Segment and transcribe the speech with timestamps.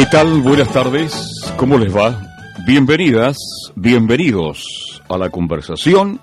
[0.00, 0.40] ¿Qué tal?
[0.40, 1.12] Buenas tardes.
[1.58, 2.18] ¿Cómo les va?
[2.66, 3.36] Bienvenidas,
[3.76, 6.18] bienvenidos a la conversación.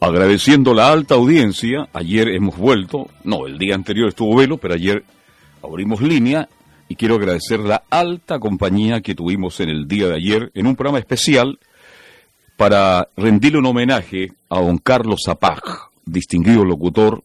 [0.00, 5.04] Agradeciendo la alta audiencia, ayer hemos vuelto, no, el día anterior estuvo velo, pero ayer
[5.62, 6.48] abrimos línea
[6.88, 10.74] y quiero agradecer la alta compañía que tuvimos en el día de ayer en un
[10.74, 11.60] programa especial
[12.56, 15.62] para rendirle un homenaje a don Carlos Zapag,
[16.04, 17.22] distinguido locutor,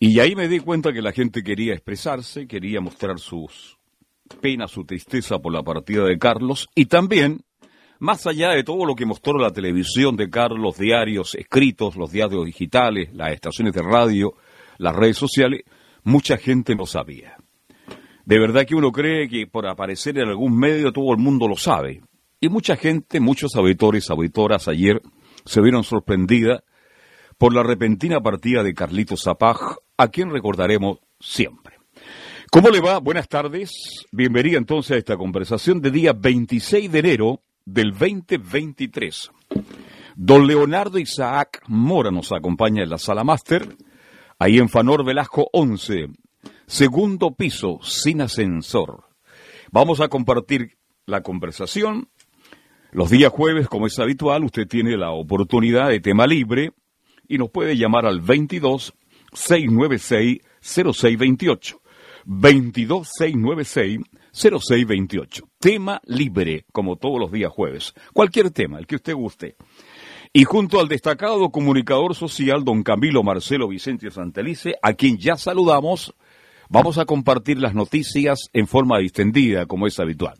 [0.00, 3.77] y ahí me di cuenta que la gente quería expresarse, quería mostrar sus
[4.28, 7.42] penas, su tristeza por la partida de Carlos, y también,
[7.98, 12.12] más allá de todo lo que mostró la televisión de Carlos, los diarios escritos, los
[12.12, 14.34] diarios digitales, las estaciones de radio,
[14.78, 15.62] las redes sociales,
[16.04, 17.36] mucha gente no sabía.
[18.24, 21.56] De verdad que uno cree que por aparecer en algún medio todo el mundo lo
[21.56, 22.02] sabe.
[22.40, 25.00] Y mucha gente, muchos auditores, auditoras ayer
[25.44, 26.62] se vieron sorprendidas
[27.38, 31.67] por la repentina partida de Carlitos Zapaj, a quien recordaremos siempre.
[32.50, 32.98] ¿Cómo le va?
[32.98, 34.06] Buenas tardes.
[34.10, 39.30] Bienvenida entonces a esta conversación de día 26 de enero del 2023.
[40.16, 43.76] Don Leonardo Isaac Mora nos acompaña en la sala máster,
[44.38, 46.06] ahí en Fanor Velasco 11,
[46.66, 49.04] segundo piso, sin ascensor.
[49.70, 52.08] Vamos a compartir la conversación.
[52.92, 56.72] Los días jueves, como es habitual, usted tiene la oportunidad de tema libre
[57.28, 58.94] y nos puede llamar al 22
[59.34, 61.80] 696 0628.
[62.30, 64.00] 22 696
[64.32, 65.48] 0628.
[65.58, 67.94] Tema libre, como todos los días jueves.
[68.12, 69.56] Cualquier tema, el que usted guste.
[70.34, 76.14] Y junto al destacado comunicador social, don Camilo Marcelo Vicente Santelice, a quien ya saludamos,
[76.68, 80.34] vamos a compartir las noticias en forma distendida, como es habitual.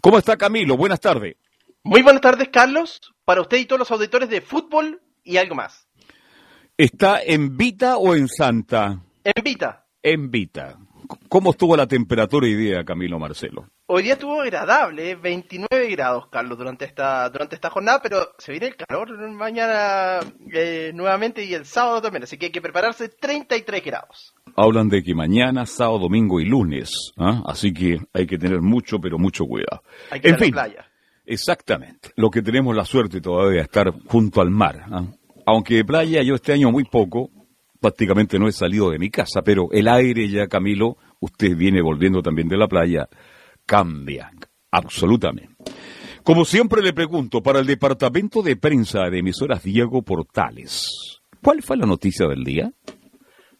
[0.00, 0.76] ¿Cómo está Camilo?
[0.76, 1.36] Buenas tardes.
[1.82, 5.88] Muy buenas tardes, Carlos, para usted y todos los auditores de fútbol y algo más.
[6.76, 9.02] ¿Está en Vita o en Santa?
[9.24, 9.86] En Vita.
[10.04, 10.78] En Vita.
[11.28, 13.66] ¿Cómo estuvo la temperatura y día, Camilo Marcelo?
[13.86, 15.90] Hoy día estuvo agradable, 29 ¿eh?
[15.90, 20.20] grados, Carlos, durante esta durante esta jornada, pero se viene el calor mañana
[20.52, 24.34] eh, nuevamente y el sábado también, así que hay que prepararse 33 grados.
[24.56, 27.42] Hablan de que mañana, sábado, domingo y lunes, ¿ah?
[27.46, 29.82] así que hay que tener mucho, pero mucho cuidado.
[30.10, 30.86] Hay que en fin, la playa.
[31.24, 32.10] Exactamente.
[32.16, 34.84] Lo que tenemos la suerte todavía de estar junto al mar.
[34.90, 35.04] ¿ah?
[35.46, 37.30] Aunque de playa yo este año muy poco,
[37.82, 42.22] prácticamente no he salido de mi casa, pero el aire ya, Camilo, usted viene volviendo
[42.22, 43.08] también de la playa,
[43.66, 44.30] cambia,
[44.70, 45.56] absolutamente.
[46.22, 51.76] Como siempre le pregunto, para el departamento de prensa de emisoras Diego Portales, ¿cuál fue
[51.76, 52.72] la noticia del día?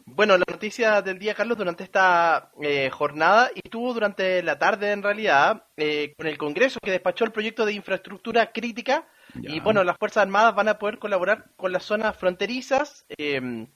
[0.06, 4.92] Bueno, la noticia del día, Carlos, durante esta eh, jornada y estuvo durante la tarde
[4.92, 9.82] en realidad eh, con el Congreso que despachó el proyecto de infraestructura crítica y bueno,
[9.82, 13.06] las Fuerzas Armadas van a poder colaborar con las zonas fronterizas.
[13.16, 13.66] Em,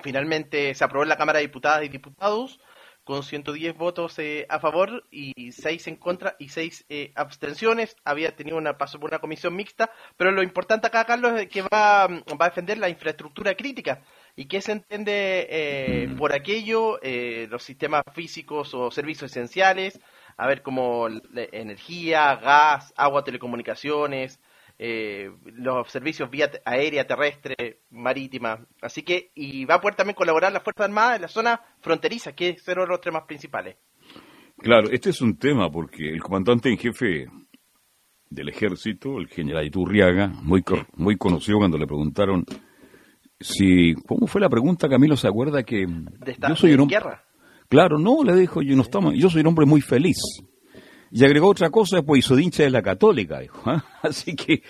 [0.00, 2.60] finalmente se aprobó en la Cámara de Diputadas y Diputados
[3.06, 7.96] con 110 votos eh, a favor y 6 en contra y 6 eh, abstenciones.
[8.04, 11.62] Había tenido una paso por una comisión mixta, pero lo importante acá, Carlos, es que
[11.62, 14.02] va, va a defender la infraestructura crítica.
[14.34, 16.98] ¿Y qué se entiende eh, por aquello?
[17.48, 20.00] los sistemas físicos o servicios esenciales,
[20.36, 21.08] a ver, como
[21.52, 24.40] energía, gas, agua, telecomunicaciones,
[24.78, 28.66] eh, los servicios vía aérea, terrestre, marítima.
[28.82, 32.34] Así que, y va a poder también colaborar la Fuerza Armada en la zona fronteriza,
[32.34, 33.76] que es uno de los temas principales.
[34.58, 37.26] Claro, este es un tema porque el comandante en jefe
[38.30, 40.62] del ejército, el general Iturriaga, muy,
[40.94, 42.44] muy conocido cuando le preguntaron
[43.38, 45.16] si, ¿cómo fue la pregunta, Camilo?
[45.16, 45.86] ¿Se acuerda que
[46.48, 47.22] yo soy un guerra?
[47.68, 50.16] Claro, no, le dijo, yo no estamos, yo soy un hombre muy feliz.
[51.10, 53.62] Y agregó otra cosa, pues hizo hincha de la católica, dijo.
[53.66, 53.84] ¿ah?
[54.02, 54.62] Así que,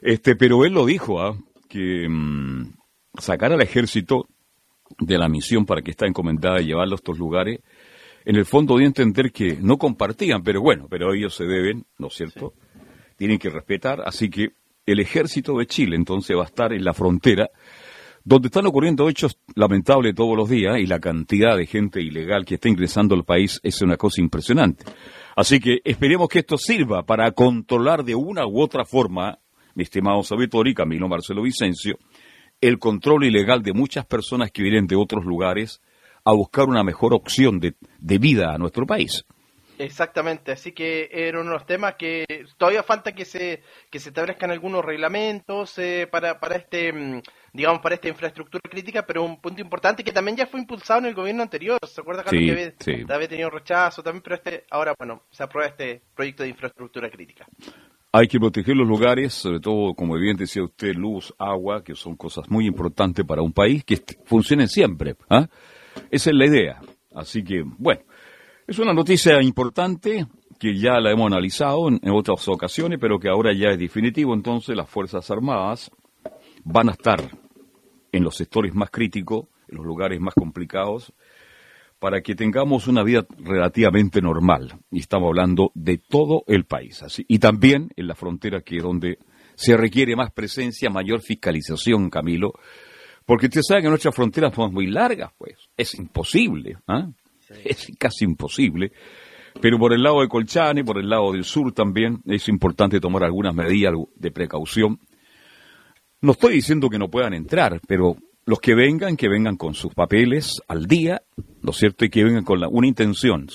[0.00, 1.36] este, pero él lo dijo, ¿ah?
[1.68, 2.74] que mm,
[3.18, 4.26] sacar al ejército
[4.98, 7.60] de la misión para que está encomendada y llevarlo a estos lugares,
[8.24, 11.86] en el fondo dio a entender que no compartían, pero bueno, pero ellos se deben,
[11.98, 12.54] ¿no es cierto?
[13.16, 14.50] Tienen que respetar, así que
[14.86, 17.50] el ejército de Chile entonces va a estar en la frontera,
[18.24, 22.54] donde están ocurriendo hechos lamentables todos los días y la cantidad de gente ilegal que
[22.54, 24.84] está ingresando al país es una cosa impresionante.
[25.36, 29.38] Así que esperemos que esto sirva para controlar de una u otra forma,
[29.74, 31.98] mi estimado Sabitor y Camilo Marcelo Vicencio,
[32.60, 35.80] el control ilegal de muchas personas que vienen de otros lugares
[36.24, 39.24] a buscar una mejor opción de, de vida a nuestro país.
[39.78, 42.24] Exactamente, así que era uno de los temas que
[42.56, 47.22] todavía falta que se que se establezcan algunos reglamentos eh, para para este mm,
[47.52, 51.06] digamos para esta infraestructura crítica, pero un punto importante que también ya fue impulsado en
[51.06, 52.44] el gobierno anterior, ¿se acuerda Carlos
[52.78, 57.10] que había, tenido rechazo también, pero este ahora bueno, se aprueba este proyecto de infraestructura
[57.10, 57.46] crítica.
[58.14, 62.14] Hay que proteger los lugares, sobre todo, como bien decía usted, luz, agua, que son
[62.14, 65.16] cosas muy importantes para un país, que funcionen siempre.
[65.30, 65.48] ¿ah?
[66.10, 66.80] Esa es la idea.
[67.14, 68.02] Así que, bueno,
[68.66, 70.26] es una noticia importante
[70.58, 74.34] que ya la hemos analizado en, otras ocasiones, pero que ahora ya es definitivo.
[74.34, 75.90] Entonces las Fuerzas Armadas
[76.64, 77.20] van a estar
[78.12, 81.12] en los sectores más críticos, en los lugares más complicados,
[81.98, 84.78] para que tengamos una vida relativamente normal.
[84.90, 87.02] Y estamos hablando de todo el país.
[87.02, 89.18] Así, y también en la frontera, que es donde
[89.54, 92.52] se requiere más presencia, mayor fiscalización, Camilo.
[93.24, 95.56] Porque usted sabe que nuestras fronteras son muy largas, pues.
[95.76, 96.78] Es imposible.
[96.88, 97.08] ¿ah?
[97.64, 98.92] es casi imposible.
[99.60, 103.24] Pero por el lado de Colchane, por el lado del sur también, es importante tomar
[103.24, 104.98] algunas medidas de precaución.
[106.22, 108.16] No estoy diciendo que no puedan entrar, pero
[108.46, 111.22] los que vengan, que vengan con sus papeles al día,
[111.62, 112.04] ¿no es cierto?
[112.04, 113.48] Y que vengan con una intención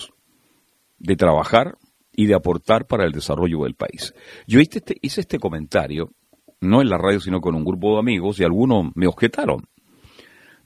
[1.00, 1.78] de trabajar
[2.14, 4.14] y de aportar para el desarrollo del país.
[4.48, 6.12] Yo hice este, este comentario,
[6.60, 9.66] no en la radio, sino con un grupo de amigos, y algunos me objetaron.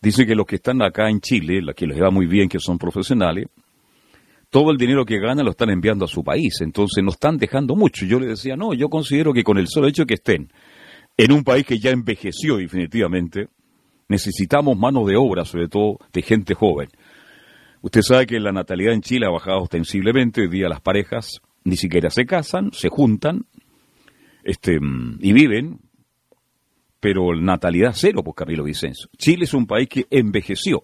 [0.02, 2.60] Dice que los que están acá en Chile, los que les va muy bien, que
[2.60, 3.46] son profesionales,
[4.50, 7.76] todo el dinero que ganan lo están enviando a su país, entonces no están dejando
[7.76, 8.08] mucho.
[8.08, 10.52] Yo les decía, no, yo considero que con el solo hecho que estén
[11.24, 13.48] en un país que ya envejeció definitivamente,
[14.08, 16.90] necesitamos mano de obra, sobre todo de gente joven.
[17.82, 21.78] Usted sabe que la natalidad en Chile ha bajado ostensiblemente, hoy día las parejas ni
[21.78, 23.46] siquiera se casan, se juntan
[24.44, 24.80] este,
[25.20, 25.80] y viven
[27.02, 29.10] pero natalidad cero, pues Camilo Vicenzo.
[29.18, 30.84] Chile es un país que envejeció.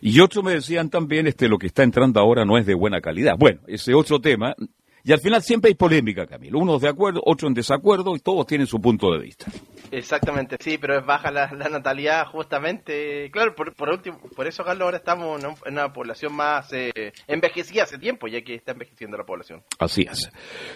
[0.00, 3.00] Y otros me decían también, este, lo que está entrando ahora no es de buena
[3.00, 3.34] calidad.
[3.36, 4.54] Bueno, ese otro tema,
[5.04, 6.58] y al final siempre hay polémica, Camilo.
[6.58, 9.46] Unos de acuerdo, otros en desacuerdo, y todos tienen su punto de vista.
[9.90, 13.30] Exactamente, sí, pero es baja la, natalidad justamente.
[13.32, 17.98] Claro, por, último, por eso, Carlos, ahora estamos en una población más eh, envejecida hace
[17.98, 19.62] tiempo, ya que está envejeciendo la población.
[19.78, 20.30] Así es.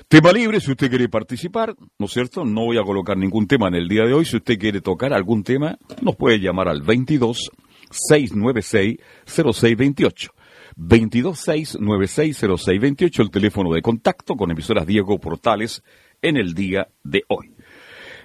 [0.08, 2.44] Tema libre, si usted quiere participar, ¿no es cierto?
[2.44, 4.24] No voy a colocar ningún tema en el día de hoy.
[4.24, 7.50] Si usted quiere tocar algún tema, nos puede llamar al 22
[7.90, 10.33] 696 0628.
[10.76, 15.82] 226960628, el teléfono de contacto con emisoras Diego Portales
[16.20, 17.54] en el día de hoy.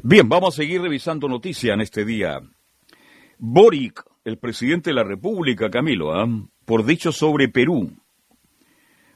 [0.02, 2.40] Bien, vamos a seguir revisando noticias en este día.
[3.38, 6.28] Boric, el presidente de la República, Camilo, ¿ah?
[6.66, 7.92] por dicho sobre Perú,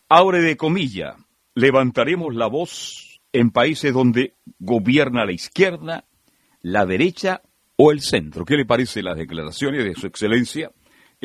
[0.09, 1.15] abre de comilla,
[1.55, 6.05] levantaremos la voz en países donde gobierna la izquierda,
[6.61, 7.41] la derecha
[7.75, 8.45] o el centro.
[8.45, 10.71] ¿Qué le parece las declaraciones de su excelencia?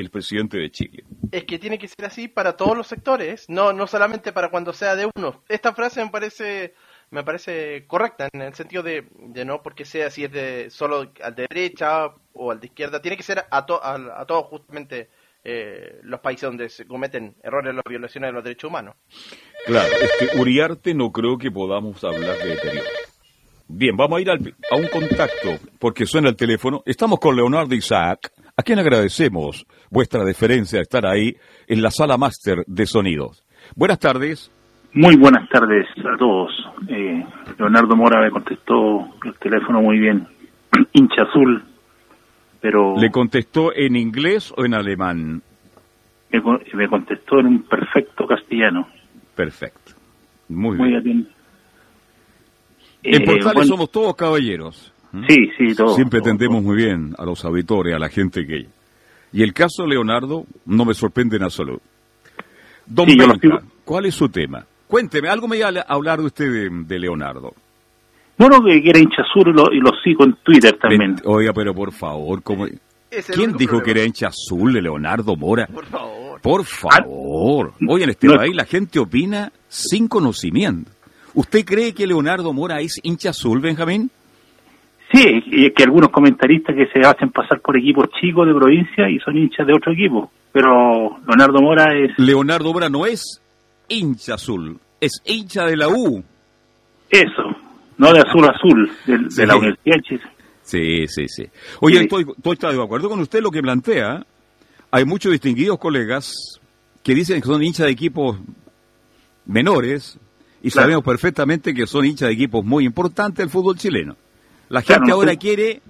[0.01, 1.05] El presidente de Chile.
[1.33, 4.73] Es que tiene que ser así para todos los sectores, no, no solamente para cuando
[4.73, 5.43] sea de uno.
[5.49, 6.75] Esta frase me parece
[7.11, 11.11] me parece correcta en el sentido de, de no porque sea si es de solo
[11.23, 15.09] al de derecha o al de izquierda, tiene que ser a, a, todos justamente
[15.43, 18.95] eh, los países donde se cometen errores las violaciones de los derechos humanos.
[19.67, 22.89] Claro, este Uriarte no creo que podamos hablar de deterioro.
[23.71, 26.83] Bien, vamos a ir a un contacto porque suena el teléfono.
[26.87, 32.17] Estamos con Leonardo Isaac a quien agradecemos vuestra deferencia de estar ahí en la sala
[32.17, 33.45] máster de sonidos.
[33.75, 34.51] Buenas tardes.
[34.95, 36.51] Muy buenas tardes a todos.
[36.89, 37.25] Eh,
[37.59, 40.27] Leonardo Mora me contestó el teléfono muy bien.
[40.93, 41.63] Hincha azul,
[42.61, 42.97] pero...
[42.97, 45.43] ¿Le contestó en inglés o en alemán?
[46.31, 48.89] Me, contestó en un perfecto castellano.
[49.35, 49.93] Perfecto.
[50.49, 51.29] Muy, bien.
[53.03, 54.93] En Portales eh, somos todos caballeros.
[55.27, 55.95] Sí, sí, todo.
[55.95, 58.67] Siempre tendemos muy bien a los auditores, a la gente que...
[59.33, 61.83] Y el caso Leonardo no me sorprende en absoluto.
[62.87, 63.07] Don
[63.85, 64.65] ¿cuál es su tema?
[64.87, 67.53] Cuénteme, algo me iba a hablar de usted de, Leonardo.
[68.39, 71.17] Bueno, que era hincha azul y lo, sigo en Twitter también.
[71.25, 72.67] oiga, pero por favor, ¿cómo...
[73.35, 75.67] ¿quién dijo que era hincha azul de Leonardo Mora?
[75.67, 76.41] Por favor.
[76.41, 77.75] Por favor.
[77.87, 80.91] Hoy en este país la gente opina sin conocimiento.
[81.35, 84.11] ¿Usted cree que Leonardo Mora es hincha azul, Benjamín?
[85.13, 89.19] Sí, y que algunos comentaristas que se hacen pasar por equipos chicos de provincia y
[89.21, 90.31] son hinchas de otro equipo.
[90.53, 92.11] Pero Leonardo Mora es...
[92.19, 93.41] Leonardo Mora no es
[93.89, 96.23] hincha azul, es hincha de la U.
[97.09, 97.57] Eso,
[97.97, 100.21] no de azul azul, de, la Universidad de
[100.63, 101.45] Sí, sí, sí.
[101.81, 104.27] Oye, Estoy, estoy de acuerdo con usted lo que plantea.
[104.91, 106.61] Hay muchos distinguidos colegas
[107.03, 108.39] que dicen que son hinchas de equipos
[109.47, 110.19] menores
[110.63, 114.17] y sabemos perfectamente que son hinchas de equipos muy importantes del fútbol chileno.
[114.69, 115.81] La gente ahora quiere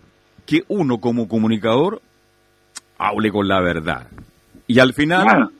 [0.46, 2.00] que uno como comunicador
[2.96, 4.08] hable con la verdad.
[4.66, 5.50] Y al final,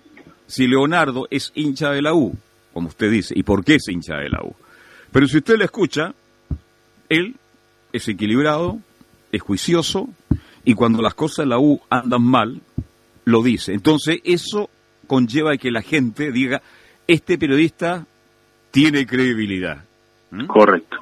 [0.46, 2.34] si Leonardo es hincha de la U,
[2.72, 4.54] como usted dice, ¿y por qué es hincha de la U?
[5.10, 6.14] Pero si usted le escucha,
[7.08, 7.37] él
[7.92, 8.78] es equilibrado,
[9.32, 10.08] es juicioso,
[10.64, 12.60] y cuando las cosas de la U andan mal,
[13.25, 13.72] lo dice.
[13.72, 14.70] Entonces, eso
[15.06, 16.62] conlleva que la gente diga,
[17.06, 18.06] este periodista
[18.70, 19.84] tiene credibilidad.
[20.30, 20.46] ¿Mm?
[20.46, 20.98] Correcto.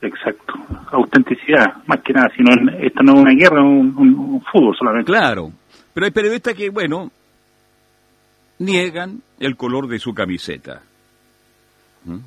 [0.00, 0.54] Exacto.
[0.92, 2.30] Autenticidad, más que nada.
[2.36, 5.10] Si no, esto no es una guerra, un, un, fútbol solamente.
[5.10, 5.50] Claro.
[5.92, 7.10] Pero hay periodistas que, bueno,
[8.58, 10.82] niegan el color de su camiseta.
[12.04, 12.18] ¿Mm?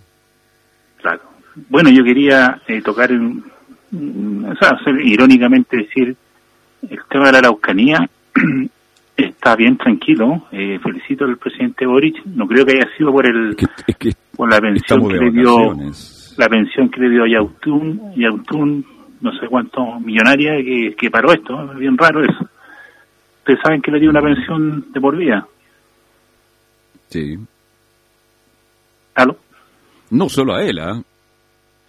[0.97, 1.21] Claro.
[1.69, 6.15] Bueno, yo quería eh, tocar, o sea, irónicamente decir,
[6.89, 8.09] el tema de la Araucanía
[9.17, 10.47] está bien tranquilo.
[10.51, 12.25] Eh, felicito al presidente Boric.
[12.25, 13.55] No creo que haya sido por el
[14.35, 15.75] por la pensión que le dio
[16.37, 18.85] la pensión que le dio a Yautun, Yautun
[19.21, 21.71] no sé cuánto millonaria que, que paró esto.
[21.71, 22.49] Es bien raro eso.
[23.39, 25.47] Ustedes saben que le dio una pensión de por vida.
[27.09, 27.37] Sí.
[29.15, 29.37] ¿Aló?
[30.09, 31.01] No solo a él, ¿ah?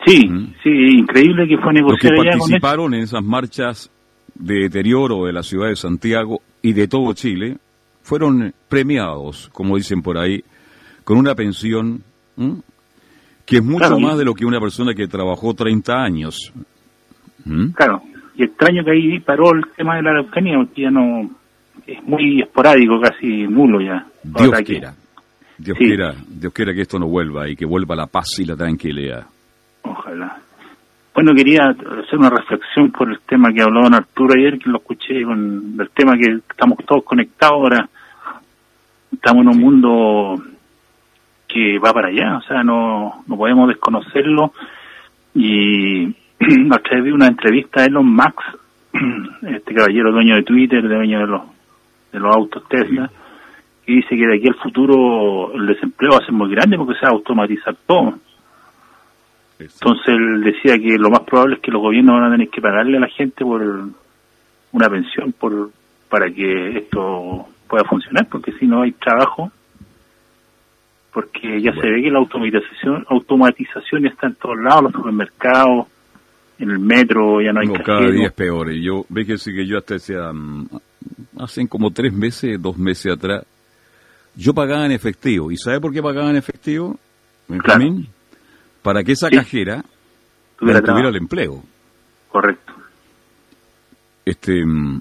[0.07, 0.29] Sí,
[0.63, 2.17] sí, increíble que fue negociado.
[2.17, 3.91] Los que participaron en esas marchas
[4.35, 7.59] de deterioro de la ciudad de Santiago y de todo Chile
[8.03, 10.43] fueron premiados, como dicen por ahí,
[11.05, 12.03] con una pensión
[13.47, 16.53] que es mucho más de lo que una persona que trabajó 30 años.
[17.75, 18.03] Claro,
[18.37, 21.31] y extraño que ahí paró el tema de la Araucanía, porque ya no
[21.87, 24.07] es muy esporádico, casi nulo ya.
[24.23, 24.95] Dios quiera.
[25.59, 28.57] Dios quiera, Dios quiera que esto no vuelva y que vuelva la paz y la
[28.57, 29.27] tranquilidad.
[29.83, 30.39] Ojalá.
[31.15, 34.79] Bueno, quería hacer una reflexión por el tema que habló don Arturo ayer, que lo
[34.79, 37.89] escuché con el tema que estamos todos conectados ahora.
[39.13, 40.43] Estamos en un mundo
[41.53, 44.53] que va para allá, o sea, no, no podemos desconocerlo.
[45.35, 46.07] Y
[46.71, 48.37] a través de una entrevista a Elon Max,
[49.43, 51.43] este caballero dueño de Twitter, dueño de los,
[52.13, 53.11] de los autos Tesla,
[53.87, 56.95] y dice que de aquí al futuro el desempleo va a ser muy grande porque
[56.95, 58.15] se va a automatizar todo.
[59.59, 62.61] Entonces él decía que lo más probable es que los gobiernos van a tener que
[62.61, 63.63] pagarle a la gente por
[64.73, 65.71] una pensión por
[66.09, 69.51] para que esto pueda funcionar, porque si no hay trabajo,
[71.13, 75.87] porque ya se ve que la automatización automatización está en todos lados, los supermercados,
[76.59, 78.73] en el metro, ya no hay no, cada día es peor.
[78.73, 80.69] Y yo, ve que sí que yo hasta sea, mm,
[81.39, 83.45] hacen como tres meses, dos meses atrás,
[84.35, 85.51] yo pagaba en efectivo.
[85.51, 86.99] ¿Y sabe por qué pagaba en efectivo?
[87.59, 87.85] Claro
[88.83, 89.85] para que esa cajera
[90.59, 91.63] tuviera, el empleo.
[92.29, 92.73] Correcto.
[94.25, 95.01] Este, mm,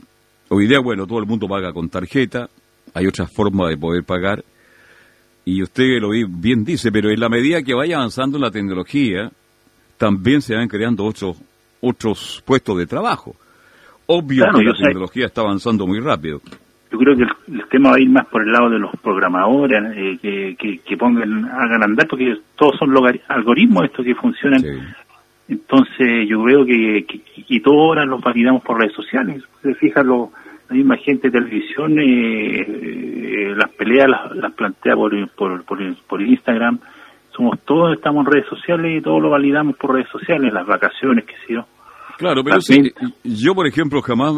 [0.50, 2.50] hoy día, bueno, todo el mundo paga con tarjeta,
[2.94, 4.44] hay otras formas de poder pagar,
[5.46, 9.32] y usted lo bien dice, pero en la medida que vaya avanzando la tecnología,
[9.98, 11.42] también se van creando otros,
[11.82, 13.36] otros puestos de trabajo.
[14.06, 16.42] Obvio que la tecnología está avanzando muy rápido.
[16.92, 19.80] Yo creo que el, tema va a ir más por el lado de los programadores
[19.96, 22.94] eh, que, que, pongan hagan andar porque todos son
[23.30, 24.62] algoritmos estos que funcionan.
[25.48, 27.06] Entonces yo veo que,
[27.48, 29.44] y todo ahora los validamos por redes sociales.
[29.62, 30.32] Se fijan lo,
[30.72, 35.30] la misma gente de televisión eh, eh, las peleas las, plantea por,
[35.66, 36.80] por, por, Instagram
[37.36, 41.26] somos todos estamos en redes sociales y todos lo validamos por redes sociales las vacaciones
[41.26, 41.66] que sé yo
[42.18, 44.36] Claro, pero sí, yo por ejemplo jamás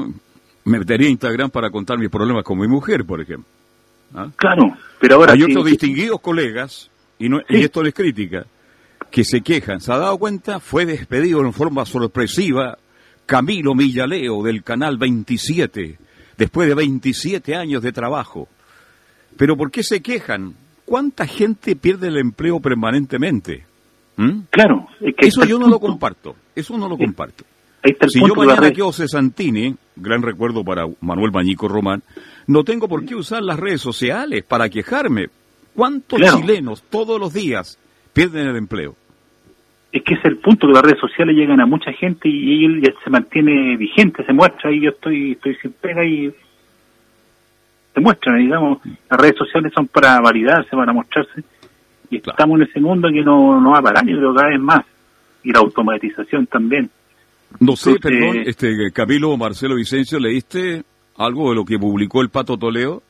[0.63, 3.45] me metería a Instagram para contar mis problemas con mi mujer, por ejemplo.
[4.15, 4.27] ¿Ah?
[4.37, 5.33] Claro, pero ahora...
[5.33, 8.45] Hay otros distinguidos colegas, y, no, y esto les critica,
[9.11, 9.81] que se quejan.
[9.81, 10.61] ¿Se ha dado cuenta?
[10.61, 12.77] Fue despedido en forma sorpresiva
[13.25, 15.97] Camilo Millaleo del Canal 27,
[16.37, 18.47] después de 27 años de trabajo.
[19.37, 20.55] Pero ¿por qué se quejan?
[20.85, 23.65] ¿Cuánta gente pierde el empleo permanentemente?
[24.17, 24.41] ¿Mm?
[24.49, 24.87] Claro.
[25.17, 26.35] Eso yo no lo comparto.
[26.55, 27.45] Eso no lo comparto
[28.07, 32.03] si yo mañana quedo Cesantini, gran recuerdo para Manuel Mañico Román,
[32.47, 35.27] no tengo por qué usar las redes sociales para quejarme.
[35.75, 37.77] ¿Cuántos chilenos todos los días
[38.13, 38.95] pierden el empleo?
[39.93, 42.81] Es que es el punto que las redes sociales llegan a mucha gente y él
[42.81, 46.33] ya se mantiene vigente, se muestra y yo estoy estoy sin pega y
[47.93, 51.43] se muestran, digamos, las redes sociales son para validarse, para mostrarse
[52.09, 54.59] y estamos en ese mundo que no, no va a parar, yo creo cada vez
[54.59, 54.83] más
[55.43, 56.89] y la automatización también.
[57.59, 60.83] No sé, perdón, este, Camilo Marcelo Vicencio, ¿leíste
[61.17, 63.03] algo de lo que publicó el Pato Toledo?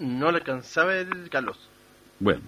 [0.00, 1.69] No le alcanzaba el Carlos.
[2.20, 2.42] Bueno,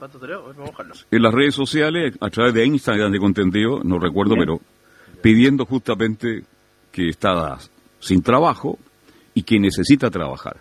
[1.10, 4.60] en las redes sociales, a través de Instagram de contenido, no recuerdo, pero
[5.22, 6.44] pidiendo justamente
[6.92, 7.58] que está
[7.98, 8.78] sin trabajo
[9.32, 10.58] y que necesita trabajar.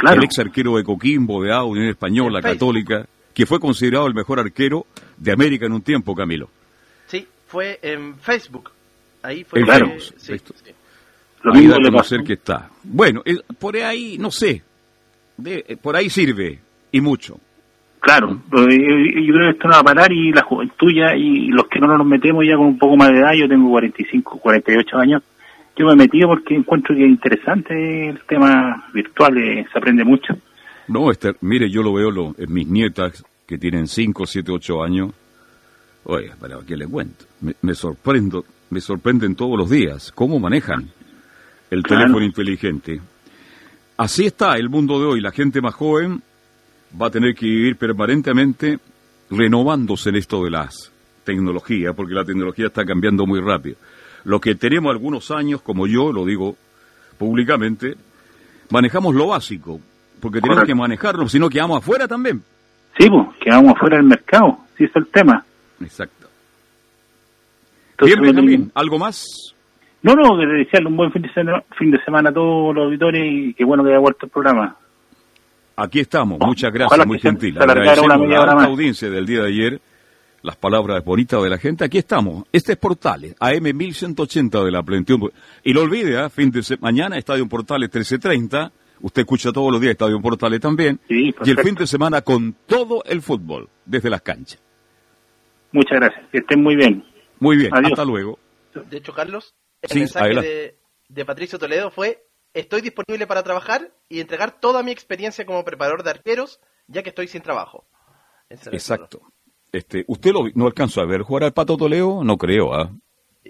[0.00, 4.40] El ex arquero de Coquimbo, de A, Unión Española, Católica, que fue considerado el mejor
[4.40, 4.86] arquero
[5.18, 6.48] de América en un tiempo, Camilo.
[7.06, 8.70] Sí, fue en Facebook.
[9.22, 10.32] Ahí fue claro, sí,
[11.42, 12.70] Lo ahí da a conocer que está.
[12.82, 13.22] Bueno,
[13.58, 14.62] por ahí, no sé.
[15.36, 16.60] de, por ahí sirve,
[16.92, 17.38] y mucho.
[18.00, 21.66] Claro, yo creo que esto no va a parar y la juventud ya, y los
[21.66, 24.98] que no nos metemos ya con un poco más de edad, yo tengo 45, 48
[24.98, 25.22] años,
[25.76, 30.04] yo me he metido porque encuentro que es interesante el tema virtual, eh, se aprende
[30.04, 30.34] mucho.
[30.88, 34.82] No, Esther, mire, yo lo veo lo, en mis nietas que tienen 5, 7, 8
[34.82, 35.12] años.
[36.04, 37.26] Oye, para qué les cuento.
[37.62, 40.88] Me, sorprendo, me sorprenden todos los días cómo manejan
[41.70, 43.00] el teléfono inteligente.
[43.98, 45.20] Así está el mundo de hoy.
[45.20, 46.22] La gente más joven
[47.00, 48.78] va a tener que vivir permanentemente
[49.30, 50.92] renovándose en esto de las
[51.24, 53.76] tecnologías, porque la tecnología está cambiando muy rápido.
[54.24, 56.56] Los que tenemos algunos años, como yo, lo digo
[57.18, 57.94] públicamente,
[58.70, 59.80] manejamos lo básico,
[60.20, 62.42] porque tenemos que manejarlo, si no quedamos afuera también.
[62.98, 65.44] Sí, pues, quedamos afuera del mercado, sí es el tema.
[65.80, 66.28] Exacto.
[68.02, 69.54] Bien, Benjamín, ¿algo más?
[70.02, 72.84] No, no, que desearle un buen fin de, semana, fin de semana a todos los
[72.84, 74.76] auditores y qué bueno que haya vuelto el programa.
[75.80, 77.56] Aquí estamos, muchas gracias, muy gentil.
[77.56, 79.80] Agradecemos la audiencia del día de ayer
[80.42, 81.84] las palabras bonitas de la gente.
[81.84, 82.44] Aquí estamos.
[82.52, 85.30] Este es Portales, AM 1180 de la plenitud.
[85.62, 86.30] Y no olvide, ¿eh?
[86.30, 88.72] fin de mañana Estadio Portales 1330.
[89.00, 90.98] Usted escucha todos los días Estadio Portales también.
[91.08, 94.60] y el fin de semana con todo el fútbol, desde las canchas.
[95.70, 96.26] Muchas gracias.
[96.32, 97.04] Que estén muy bien.
[97.38, 97.72] Muy bien.
[97.72, 98.38] Hasta luego.
[98.90, 100.74] De hecho, Carlos, el mensaje
[101.08, 102.24] de, Patricio Toledo fue:
[102.58, 107.10] Estoy disponible para trabajar y entregar toda mi experiencia como preparador de arqueros, ya que
[107.10, 107.84] estoy sin trabajo.
[108.50, 109.20] Exacto.
[109.70, 112.24] Este, ¿Usted lo, no alcanzó a ver jugar al Pato Toledo?
[112.24, 112.90] No creo, ¿ah?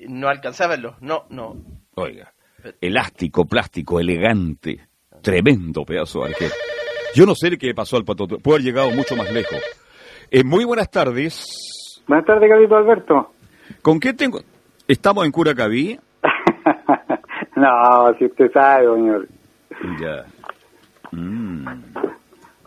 [0.07, 1.57] No alcancé a verlo, no, no.
[1.95, 2.35] Oiga,
[2.83, 4.87] elástico, plástico, elegante,
[5.23, 6.55] tremendo pedazo de arquero.
[7.15, 9.59] Yo no sé qué pasó al Pato Toledo, puede haber llegado mucho más lejos.
[10.31, 12.03] Eh, muy buenas tardes.
[12.07, 13.33] Buenas tardes, Carlito Alberto.
[13.81, 14.41] ¿Con qué tengo?
[14.87, 15.99] ¿Estamos en Curacaví?
[17.59, 19.29] No, si usted sabe, señor.
[20.01, 20.25] Ya.
[21.12, 21.66] Mm.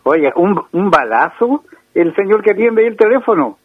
[0.04, 3.58] Oye, un, un balazo el señor que atiende el teléfono.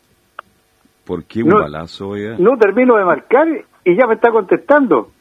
[1.06, 2.36] ¿Por qué un balazo, oiga?
[2.38, 3.48] No termino de marcar
[3.86, 5.12] y ya me está contestando.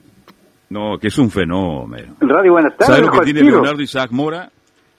[0.68, 2.16] No, que es un fenómeno.
[2.20, 2.96] Radio Buenas tardes.
[2.96, 4.50] ¿Sabes lo que tiene Leonardo Isaac Mora?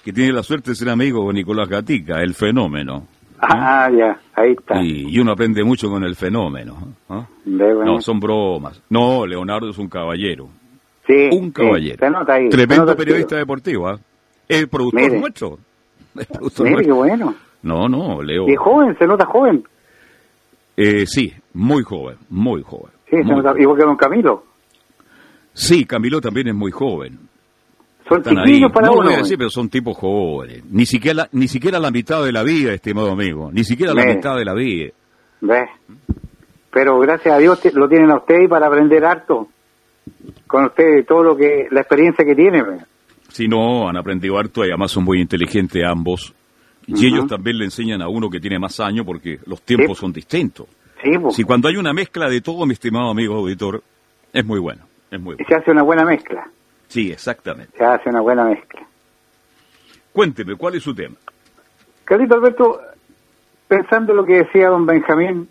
[0.01, 3.05] Que tiene la suerte de ser amigo de Nicolás Gatica, el fenómeno.
[3.39, 4.81] Ah, ya, ahí está.
[4.81, 6.95] Y, uno aprende mucho con el fenómeno.
[7.09, 8.01] ¿no?
[8.01, 8.81] son bromas.
[8.89, 10.47] No, Leonardo es un caballero.
[11.07, 11.29] Sí.
[11.31, 11.97] Un caballero.
[12.49, 13.87] Tremendo periodista deportivo.
[13.87, 13.97] ¿ah?
[14.47, 15.57] El productor nuestro.
[16.15, 17.35] El productor Mire, qué bueno.
[17.63, 18.47] No, no, Leo.
[18.47, 19.63] Y joven, se nota joven.
[20.75, 22.91] Eh, sí, muy joven, muy joven.
[23.09, 24.43] Sí, se nota, igual que don Camilo.
[25.53, 27.17] Sí, Camilo también es muy joven.
[28.07, 29.25] Son chiquillos para no, uno.
[29.25, 30.63] Sí, pero son tipos jóvenes.
[30.69, 33.51] Ni siquiera, ni siquiera la mitad de la vida, estimado amigo.
[33.51, 34.91] Ni siquiera la mitad de la vida.
[35.41, 35.69] ¿Ves?
[36.71, 39.47] Pero gracias a Dios lo tienen a usted para aprender harto.
[40.47, 42.63] Con usted todo lo que, la experiencia que tiene.
[43.29, 46.33] Si no, han aprendido harto y además son muy inteligentes ambos.
[46.87, 50.13] Y ellos también le enseñan a uno que tiene más años porque los tiempos son
[50.13, 50.67] distintos.
[51.03, 53.83] Sí, Si cuando hay una mezcla de todo, mi estimado amigo auditor,
[54.31, 54.83] es muy bueno.
[55.11, 56.49] Es muy Se hace una buena mezcla.
[56.87, 57.77] Sí, exactamente.
[57.77, 58.87] Se hace una buena mezcla.
[60.13, 61.15] Cuénteme, ¿cuál es su tema?
[62.05, 62.79] Carlito Alberto,
[63.67, 65.49] pensando lo que decía don Benjamín,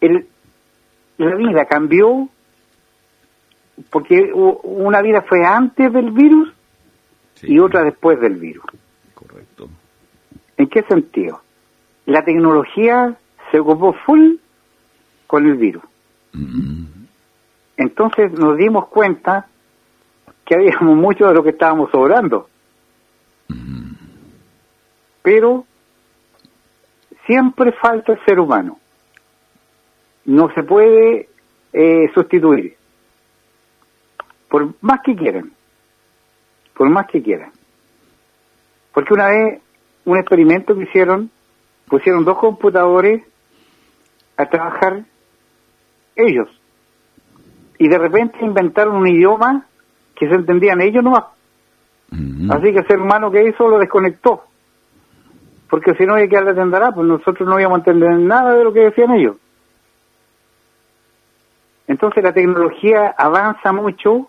[0.00, 0.26] el,
[1.16, 2.28] la vida cambió
[3.90, 6.52] porque una vida fue antes del virus
[7.42, 8.64] y otra después del virus.
[10.56, 11.40] ¿En qué sentido?
[12.06, 13.16] La tecnología
[13.50, 14.34] se ocupó full
[15.26, 15.82] con el virus.
[16.32, 16.84] Mm.
[17.76, 19.46] Entonces nos dimos cuenta
[20.44, 22.48] que habíamos mucho de lo que estábamos sobrando.
[23.48, 23.92] Mm.
[25.22, 25.64] Pero
[27.26, 28.78] siempre falta el ser humano.
[30.26, 31.28] No se puede
[31.72, 32.76] eh, sustituir.
[34.50, 35.52] Por más que quieran.
[36.76, 37.52] Por más que quieran.
[38.92, 39.62] Porque una vez
[40.04, 41.30] un experimento que hicieron,
[41.88, 43.22] pusieron dos computadores
[44.36, 45.04] a trabajar
[46.16, 46.48] ellos.
[47.78, 49.66] Y de repente inventaron un idioma
[50.14, 51.24] que se entendían ellos nomás.
[52.50, 54.44] Así que el ser humano que hizo lo desconectó.
[55.70, 58.72] Porque si no, que le atenderá, pues nosotros no íbamos a entender nada de lo
[58.72, 59.36] que decían ellos.
[61.86, 64.28] Entonces la tecnología avanza mucho,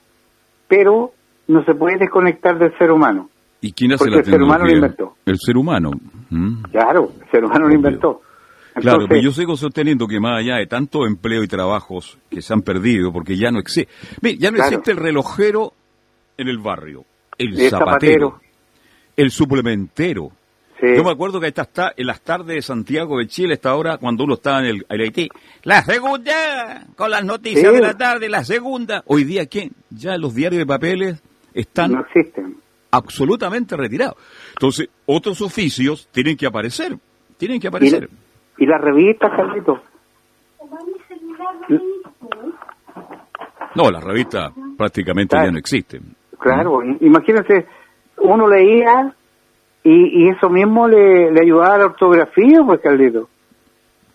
[0.71, 1.11] pero
[1.49, 3.29] no se puede desconectar del ser humano.
[3.59, 5.15] ¿Y quién hace la el ser humano lo inventó.
[5.25, 5.91] El ser humano.
[6.29, 6.61] Mm.
[6.71, 8.21] Claro, el ser humano lo inventó.
[8.75, 12.53] claro, pero yo sigo sosteniendo que más allá de tanto empleo y trabajos que se
[12.53, 13.91] han perdido, porque ya no existe,
[14.39, 15.73] ya no existe el relojero
[16.37, 17.03] en el barrio,
[17.37, 18.39] el, zapatero,
[19.17, 20.31] el suplementero.
[20.81, 23.97] Yo me acuerdo que esta está en las tardes de Santiago de Chile, esta hora,
[23.97, 25.29] cuando uno estaba en el, Haití.
[25.63, 29.03] La segunda, con las noticias de la tarde, la segunda.
[29.05, 29.71] Hoy día, ¿quién?
[29.89, 31.91] Ya los diarios de papeles están...
[31.91, 34.15] No existen absolutamente retirado.
[34.53, 36.97] Entonces, otros oficios tienen que aparecer,
[37.37, 38.09] tienen que aparecer.
[38.57, 39.79] ¿Y, las revistas, Carlitos?
[43.73, 46.15] No, las revistas prácticamente ya no existen.
[46.37, 47.65] Claro, imagínense,
[48.17, 49.15] uno leía
[49.83, 53.27] y, y eso mismo le, le, ayudaba a la ortografía, pues, Carlitos.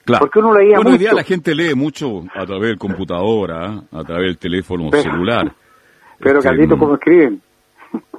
[0.05, 0.21] Claro.
[0.25, 0.93] Porque uno leía bueno, mucho.
[0.93, 5.03] hoy día la gente lee mucho a través del computadora, a través del teléfono Pero-
[5.03, 5.53] celular.
[6.19, 7.43] Pero, Este, Carlitos, mm, ¿cómo escriben?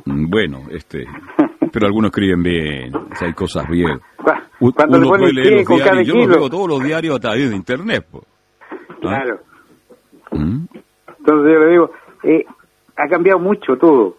[0.06, 1.06] mm, Bueno, este,
[1.72, 4.00] pero algunos escriben bien, o sea, hay cosas bien.
[4.60, 7.20] Cuando le Uno ponen puede leer los diarios, yo los leo todos los diarios a
[7.20, 8.06] través de internet.
[8.12, 8.24] po.
[8.70, 8.96] ¿Ah?
[9.02, 9.40] Claro.
[10.32, 10.66] ¿Mm?
[11.20, 11.92] Entonces yo le digo,
[12.24, 12.46] eh,
[12.98, 14.18] ha cambiado mucho todo,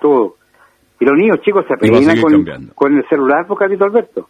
[0.00, 0.36] todo.
[1.00, 4.28] Y los niños chicos se peinan con, con el celular, por Carlito Alberto.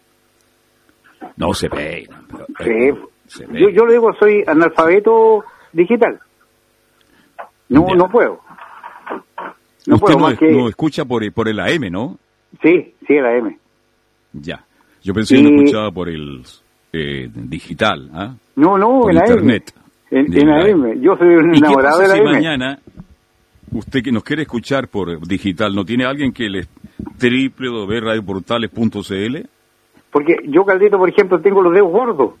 [1.37, 2.25] No se peinan.
[2.63, 2.91] Sí.
[3.27, 6.19] se Yo, yo le digo, soy analfabeto digital.
[7.69, 7.95] No, Ya.
[7.95, 8.39] no puedo.
[9.87, 10.51] No Usted puedo no, más que...
[10.51, 12.17] no escucha por, por el AM, ¿no?
[12.61, 13.57] Sí, sí, la M.
[14.33, 14.63] Ya.
[15.01, 16.43] Yo pensé que Y- lo escuchaba por el
[16.93, 18.33] eh, digital, ¿ah?
[18.55, 19.73] No, no, Por en internet.
[20.11, 20.19] M.
[20.21, 20.99] En, en la la M.
[21.01, 22.31] Yo soy un ¿Y qué enamorado pasa de la si M.
[22.31, 22.79] mañana
[23.71, 26.65] usted que nos quiere escuchar por digital, no tiene alguien que le
[27.19, 29.47] www.radioportales.cl?
[30.11, 32.33] Porque yo, Caldito, por ejemplo, tengo los dedos gordos.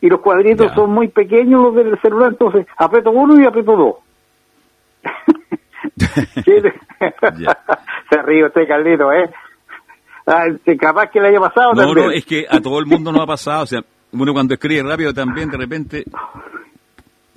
[0.00, 0.74] Y los cuadritos Ya.
[0.74, 3.94] son muy pequeños los del celular, entonces aprieto uno y aprieto dos.
[8.10, 9.30] Se ríe usted, Caldito, ¿eh?
[10.26, 12.06] Ah, sí, capaz que le haya pasado No, también.
[12.06, 13.62] no, es que a todo el mundo nos ha pasado.
[13.62, 13.80] O sea,
[14.12, 16.04] uno cuando escribe rápido también, de repente.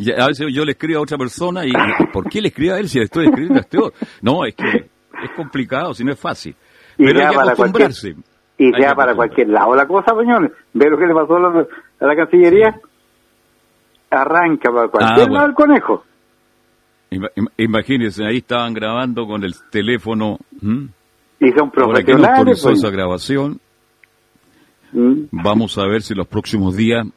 [0.09, 1.71] A veces yo le escribo a otra persona y.
[2.11, 3.93] ¿Por qué le escribo a él si le estoy escribiendo a este otro?
[4.21, 4.89] No, es que
[5.23, 6.55] es complicado, si no es fácil.
[6.97, 7.91] Y Pero hay que cualquier-.
[8.57, 10.51] Y sea para cualquier lado la cosa, señores.
[10.73, 11.67] Ve lo que le pasó a la,
[11.99, 12.79] a la Cancillería.
[14.09, 15.33] Arranca para cualquier Ah, bueno.
[15.33, 16.03] lado el conejo.
[17.11, 20.37] Ima- im- Imagínense, ahí estaban grabando con el teléfono.
[20.61, 20.89] ¿m?
[21.39, 22.61] Y son nos profesionales.
[22.61, 22.77] pues.
[22.79, 23.59] esa grabación,
[24.93, 25.27] Mm.
[25.31, 27.07] vamos a ver si los próximos días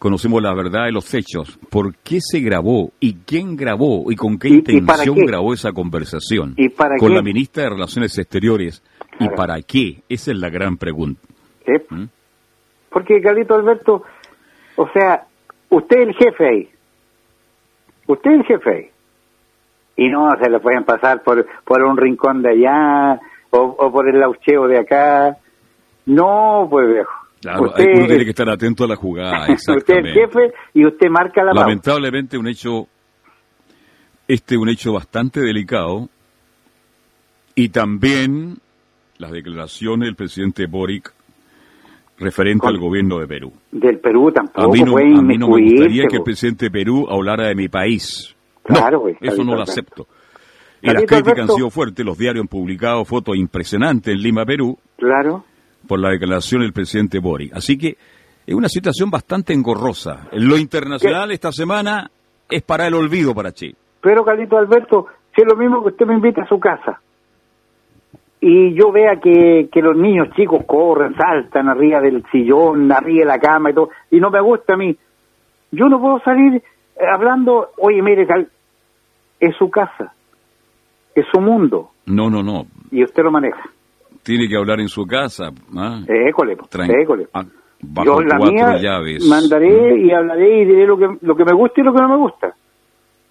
[0.00, 1.56] conocemos la verdad de los hechos.
[1.70, 2.90] ¿Por qué se grabó?
[2.98, 4.10] ¿Y quién grabó?
[4.10, 6.54] ¿Y con qué ¿Y- y para intención grabó esa conversación?
[6.56, 7.14] ¿Y para con qué?
[7.14, 8.82] la ministra de Relaciones Exteriores.
[9.20, 10.02] ¿Y para qué?
[10.08, 11.20] Esa es la gran pregunta.
[11.90, 12.04] ¿Mm?
[12.88, 14.02] Porque, Carlito Alberto,
[14.76, 15.26] o sea,
[15.68, 16.68] usted es el jefe ahí.
[18.08, 18.86] Usted es el jefe ahí.
[19.96, 24.08] Y no se le pueden pasar por, por un rincón de allá o, o por
[24.08, 25.36] el laucheo de acá.
[26.06, 27.12] No, pues viejo.
[27.40, 29.46] Claro, usted, uno tiene que estar atento a la jugada.
[29.52, 31.52] usted es el jefe y usted marca la.
[31.52, 32.86] Lamentablemente un hecho,
[34.28, 36.08] este un hecho bastante delicado
[37.54, 38.58] y también
[39.18, 41.12] las declaraciones del presidente Boric
[42.18, 43.52] referente Con- al gobierno de Perú.
[43.70, 46.70] Del Perú A tampoco mí no, a mí no me gustaría que el presidente de
[46.70, 48.34] Perú hablara de mi país.
[48.62, 50.06] Claro, no, pues, eso no lo acepto.
[50.82, 54.44] Y las Alberto, críticas han sido fuertes, los diarios han publicado fotos impresionantes en Lima,
[54.44, 55.44] Perú, Claro.
[55.90, 57.52] Por la declaración del presidente Boric.
[57.52, 57.96] Así que
[58.46, 60.28] es una situación bastante engorrosa.
[60.30, 62.08] En lo internacional esta semana
[62.48, 63.74] es para el olvido para Chile.
[64.00, 67.00] Pero, Carlito Alberto, si es lo mismo que usted me invita a su casa
[68.40, 73.26] y yo vea que, que los niños chicos corren, saltan arriba del sillón, arriba de
[73.26, 74.96] la cama y todo, y no me gusta a mí,
[75.72, 76.62] yo no puedo salir eh,
[77.12, 78.48] hablando, oye, mire, Cal-
[79.40, 80.14] es su casa,
[81.14, 82.66] es su mundo, No, no, no.
[82.90, 83.62] y usted lo maneja.
[84.30, 85.50] Tiene que hablar en su casa.
[85.76, 86.00] ¿ah?
[86.06, 86.56] École,
[87.02, 87.26] école.
[87.34, 87.44] ah,
[87.82, 89.26] bajo Yo la cuatro mía llaves.
[89.26, 92.08] mandaré y hablaré y diré lo que, lo que me gusta y lo que no
[92.08, 92.54] me gusta.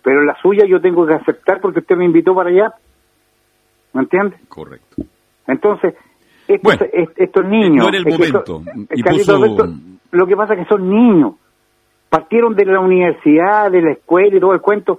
[0.04, 2.74] Pero la suya yo tengo que aceptar porque usted me invitó para allá.
[3.94, 4.38] ¿Me entiende?
[4.48, 5.04] Correcto.
[5.48, 5.96] Entonces,
[6.48, 7.84] estos, Bueno, est- estos niños...
[7.86, 8.62] no era el momento,
[8.94, 9.70] y puso- Alberto,
[10.12, 11.34] lo que pasa es que son niños.
[12.10, 14.98] Partieron de la universidad, de la escuela y todo el cuento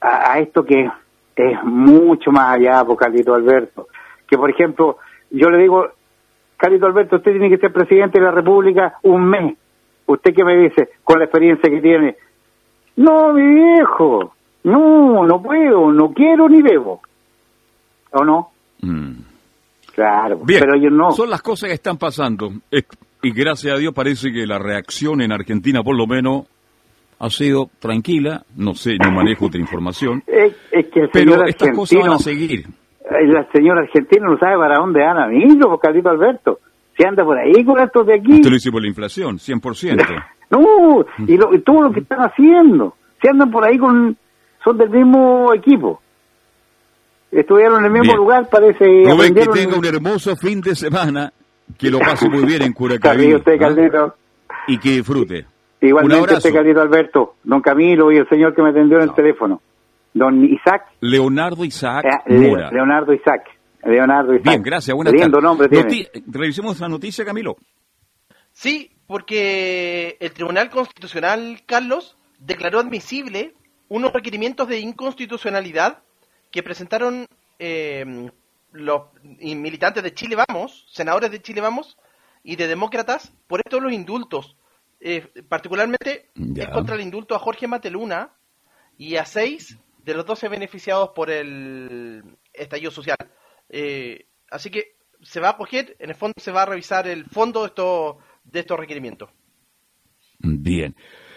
[0.00, 0.88] a, a esto que
[1.36, 3.86] es mucho más allá, por Carlito Alberto.
[4.26, 4.96] Que, por ejemplo,
[5.32, 5.88] yo le digo,
[6.56, 9.56] Carlito Alberto, usted tiene que ser presidente de la República un mes.
[10.06, 12.16] ¿Usted qué me dice con la experiencia que tiene?
[12.96, 17.00] No, mi viejo, no, no puedo, no quiero ni debo.
[18.12, 18.50] ¿O no?
[18.82, 19.12] Mm.
[19.94, 21.12] Claro, Bien, pero ellos no.
[21.12, 22.50] son las cosas que están pasando.
[23.22, 26.46] Y gracias a Dios parece que la reacción en Argentina, por lo menos,
[27.18, 28.42] ha sido tranquila.
[28.56, 30.22] No sé, no manejo otra información.
[30.26, 32.66] Es, es que el Pero estas cosas van a seguir.
[33.10, 36.58] El señor argentino no sabe para dónde van a ir, los Carlito Alberto.
[36.96, 38.34] Si anda por ahí con estos de aquí.
[38.34, 40.24] Usted lo hizo por la inflación, 100%.
[40.52, 42.94] No, y, lo- y todo lo que están haciendo.
[43.22, 44.14] Si andan por ahí con.
[44.62, 46.02] son del mismo equipo.
[47.30, 48.16] Estuvieron en el mismo Bien.
[48.18, 48.84] lugar, parece.
[49.10, 51.32] Rubén, que tenga un hermoso fin de semana,
[51.78, 53.58] que lo pase muy bien en Curacaví usted, ¿ah?
[53.58, 54.14] Carlito.
[54.66, 55.46] y que disfrute.
[55.80, 56.36] Un Igualmente abrazo.
[56.36, 59.14] usted, Carlito Alberto, don Camilo y el señor que me atendió en el No.
[59.14, 59.60] teléfono.
[60.14, 62.70] Don Isaac, Leonardo Isaac eh, Mora.
[62.70, 63.48] Leonardo Isaac.
[63.84, 64.32] Leonardo.
[64.38, 64.94] Bien, gracias.
[64.94, 65.42] Buenas tardes.
[65.42, 65.68] Nombre
[66.26, 67.56] Revisemos la noticia, Camilo.
[68.52, 73.54] Sí, porque el Tribunal Constitucional, Carlos, declaró admisible
[73.88, 76.02] unos requerimientos de inconstitucionalidad
[76.50, 77.26] que presentaron
[77.58, 78.30] eh,
[78.72, 81.98] los militantes de Chile Vamos, senadores de Chile Vamos
[82.44, 84.56] y de demócratas, por esto los indultos.
[85.00, 88.30] Eh, particularmente es contra el indulto a Jorge Mateluna
[88.96, 93.16] y a seis de los doce beneficiados por el estallido social.
[93.68, 97.24] Eh, así que se va a coger, en el fondo se va a revisar el
[97.24, 99.30] fondo de estos, de estos requerimientos.
[100.38, 100.94] Bien.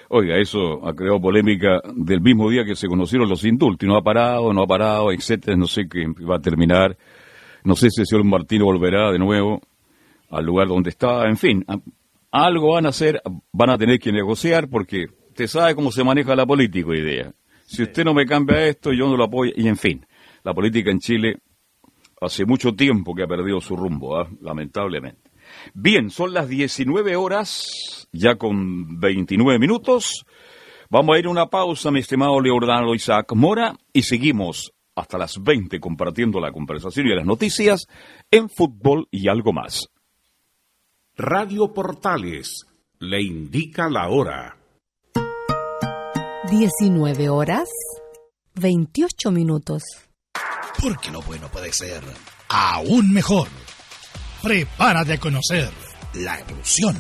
[0.10, 4.04] Oiga, eso ha creado polémica del mismo día que se conocieron los indultos, no ha
[4.04, 6.96] parado, no ha parado, etcétera, no sé qué va a terminar,
[7.64, 9.62] no sé si el señor Martino volverá de nuevo
[10.30, 11.66] al lugar donde está, en fin,
[12.32, 16.36] algo van a hacer, van a tener que negociar porque usted sabe cómo se maneja
[16.36, 17.34] la política hoy día.
[17.66, 20.06] Si usted no me cambia esto, yo no lo apoyo, y en fin,
[20.44, 21.38] la política en Chile
[22.22, 24.30] hace mucho tiempo que ha perdido su rumbo, ¿ah?
[24.42, 25.32] lamentablemente.
[25.74, 30.26] Bien, son las 19 horas, ya con 29 minutos.
[30.90, 35.42] Vamos a ir a una pausa, mi estimado Leordano Isaac Mora, y seguimos hasta las
[35.42, 37.88] 20 compartiendo la conversación y las noticias
[38.32, 39.90] en fútbol y algo más.
[41.18, 42.66] Radio Portales
[43.00, 44.58] le indica la hora.
[46.50, 47.70] 19 horas
[48.56, 49.84] 28 minutos.
[50.82, 52.04] Porque lo bueno puede ser
[52.50, 53.48] aún mejor.
[54.44, 55.72] Prepárate a conocer
[56.14, 56.96] la evolución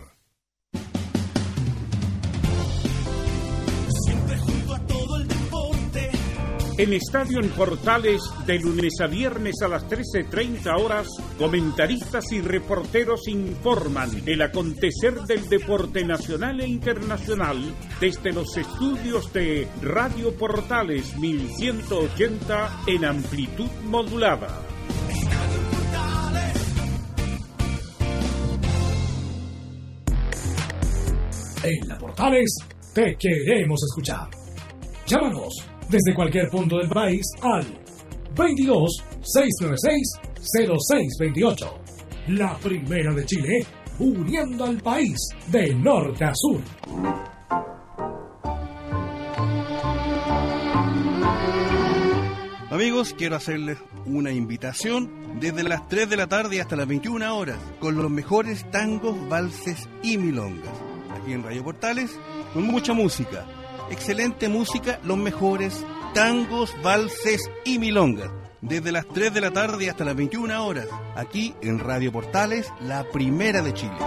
[6.81, 13.27] En Estadio en Portales, de lunes a viernes a las 13.30 horas, comentaristas y reporteros
[13.27, 17.59] informan el acontecer del deporte nacional e internacional
[17.99, 24.47] desde los estudios de Radio Portales 1180 en amplitud modulada.
[31.61, 32.57] En la Portales
[32.95, 34.31] te queremos escuchar.
[35.05, 37.65] Llámanos desde cualquier punto del país al
[38.35, 41.77] 22 696 0628.
[42.29, 43.65] La primera de Chile,
[43.99, 46.61] uniendo al país de norte a sur.
[52.69, 57.57] Amigos, quiero hacerles una invitación desde las 3 de la tarde hasta las 21 horas
[57.81, 60.73] con los mejores tangos, valses y milongas.
[61.19, 62.17] Aquí en Radio Portales,
[62.53, 63.45] con mucha música
[63.91, 68.31] excelente música, los mejores tangos, valses y milongas.
[68.61, 73.03] Desde las 3 de la tarde hasta las 21 horas, aquí en Radio Portales, la
[73.09, 73.97] primera de Chile.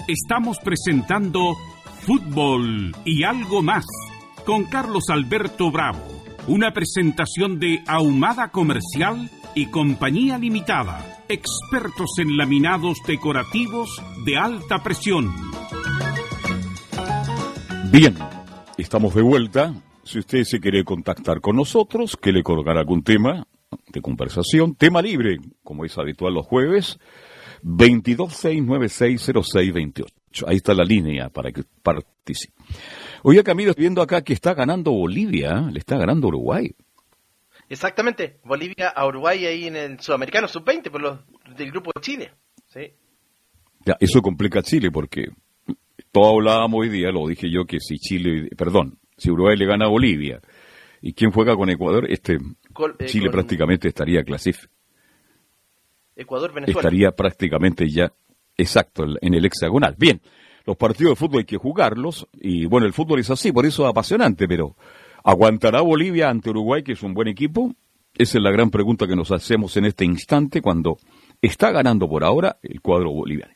[0.07, 1.55] estamos presentando
[2.01, 3.85] Fútbol y algo más
[4.43, 5.99] con Carlos Alberto Bravo,
[6.47, 15.31] una presentación de Ahumada Comercial y Compañía Limitada, expertos en laminados decorativos de alta presión.
[17.91, 18.17] Bien,
[18.77, 19.75] estamos de vuelta.
[20.09, 23.45] Si usted se quiere contactar con nosotros, que le colgar algún tema
[23.89, 26.97] de conversación, tema libre, como es habitual los jueves,
[27.61, 30.05] 226960628.
[30.47, 32.55] Ahí está la línea para que participe.
[33.21, 36.73] Oye, Camilo, viendo acá que está ganando Bolivia, le está ganando Uruguay.
[37.69, 41.19] Exactamente, Bolivia a Uruguay ahí en el Sudamericano Sub-20 por los
[41.55, 42.31] del grupo de Chile.
[42.65, 42.93] ¿sí?
[43.85, 45.29] Ya, eso complica a Chile porque
[46.11, 49.85] todo hablábamos hoy día, lo dije yo, que si Chile, perdón, si Uruguay le gana
[49.85, 50.41] a Bolivia
[51.01, 52.39] y quién juega con Ecuador, este
[52.73, 54.73] Col- eh, Chile con prácticamente estaría clasificado.
[56.15, 56.79] Ecuador, Venezuela.
[56.79, 58.11] estaría prácticamente ya
[58.57, 59.95] exacto en- el hexagonal.
[59.97, 60.19] Bien,
[60.65, 63.83] los partidos de fútbol hay que jugarlos y bueno, el fútbol es así, por eso
[63.85, 64.75] es apasionante, pero
[65.23, 67.73] ¿aguantará Bolivia ante Uruguay, que es un buen equipo?
[68.17, 70.97] Esa es la gran pregunta que nos hacemos en este instante cuando
[71.41, 73.53] está ganando por ahora el cuadro boliviano.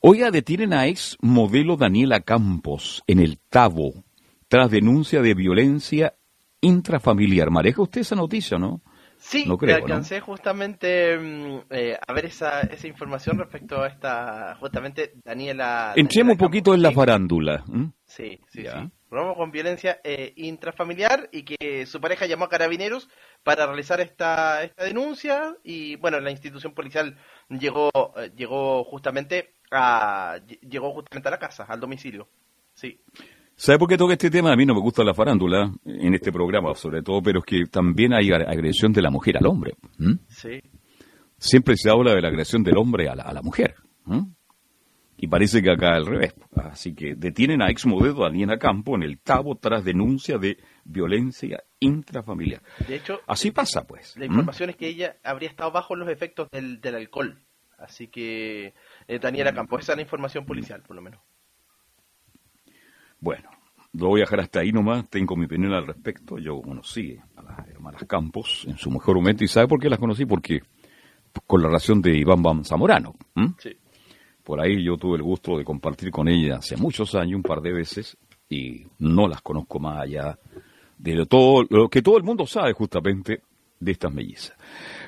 [0.00, 4.04] Oiga, detienen a ex modelo Daniela Campos en el Tabo
[4.48, 6.14] tras denuncia de violencia
[6.60, 7.50] intrafamiliar.
[7.50, 8.82] Maneja usted esa noticia, ¿no?
[9.18, 14.56] Sí, No creo, alcancé justamente mm, eh, a ver esa, esa información respecto a esta,
[14.60, 15.94] justamente Daniela.
[15.96, 17.64] Entremos un poquito en la farándula.
[18.04, 18.62] Sí, sí, sí.
[18.62, 18.82] Ya.
[18.82, 18.90] sí.
[19.08, 23.08] Robo con violencia eh, intrafamiliar y que su pareja llamó a carabineros
[23.44, 27.16] para realizar esta, esta denuncia y bueno, la institución policial
[27.48, 32.28] llegó, eh, llegó justamente a, llegó justamente a la casa, al domicilio.
[32.74, 33.00] Sí.
[33.58, 34.52] ¿Sabe por qué toca este tema?
[34.52, 37.64] A mí no me gusta la farándula en este programa, sobre todo, pero es que
[37.66, 39.74] también hay ag- agresión de la mujer al hombre.
[40.28, 40.60] Sí.
[41.38, 43.74] Siempre se habla de la agresión del hombre a la, a la mujer.
[45.18, 46.34] Y parece que acá al revés.
[46.54, 51.62] Así que detienen a ex modelo Daniela Campo en el Tabo tras denuncia de violencia
[51.80, 52.60] intrafamiliar.
[52.86, 54.14] De hecho, Así pasa, pues.
[54.18, 57.38] La información es que ella habría estado bajo los efectos del, del alcohol.
[57.78, 58.74] Así que
[59.08, 61.20] eh, Daniela Campos, esa es la información policial, por lo menos.
[63.20, 63.48] Bueno,
[63.92, 65.08] lo voy a dejar hasta ahí nomás.
[65.08, 66.38] Tengo mi opinión al respecto.
[66.38, 69.44] Yo conocí a las hermanas Campos en su mejor momento.
[69.44, 70.26] ¿Y sabe por qué las conocí?
[70.26, 70.60] Porque
[71.46, 73.14] con la relación de Iván Bam Zamorano.
[73.58, 73.76] Sí.
[74.42, 77.60] Por ahí yo tuve el gusto de compartir con ella hace muchos años, un par
[77.60, 78.16] de veces,
[78.48, 80.38] y no las conozco más allá
[80.98, 83.42] de todo, lo que todo el mundo sabe justamente
[83.78, 84.56] de estas mellizas.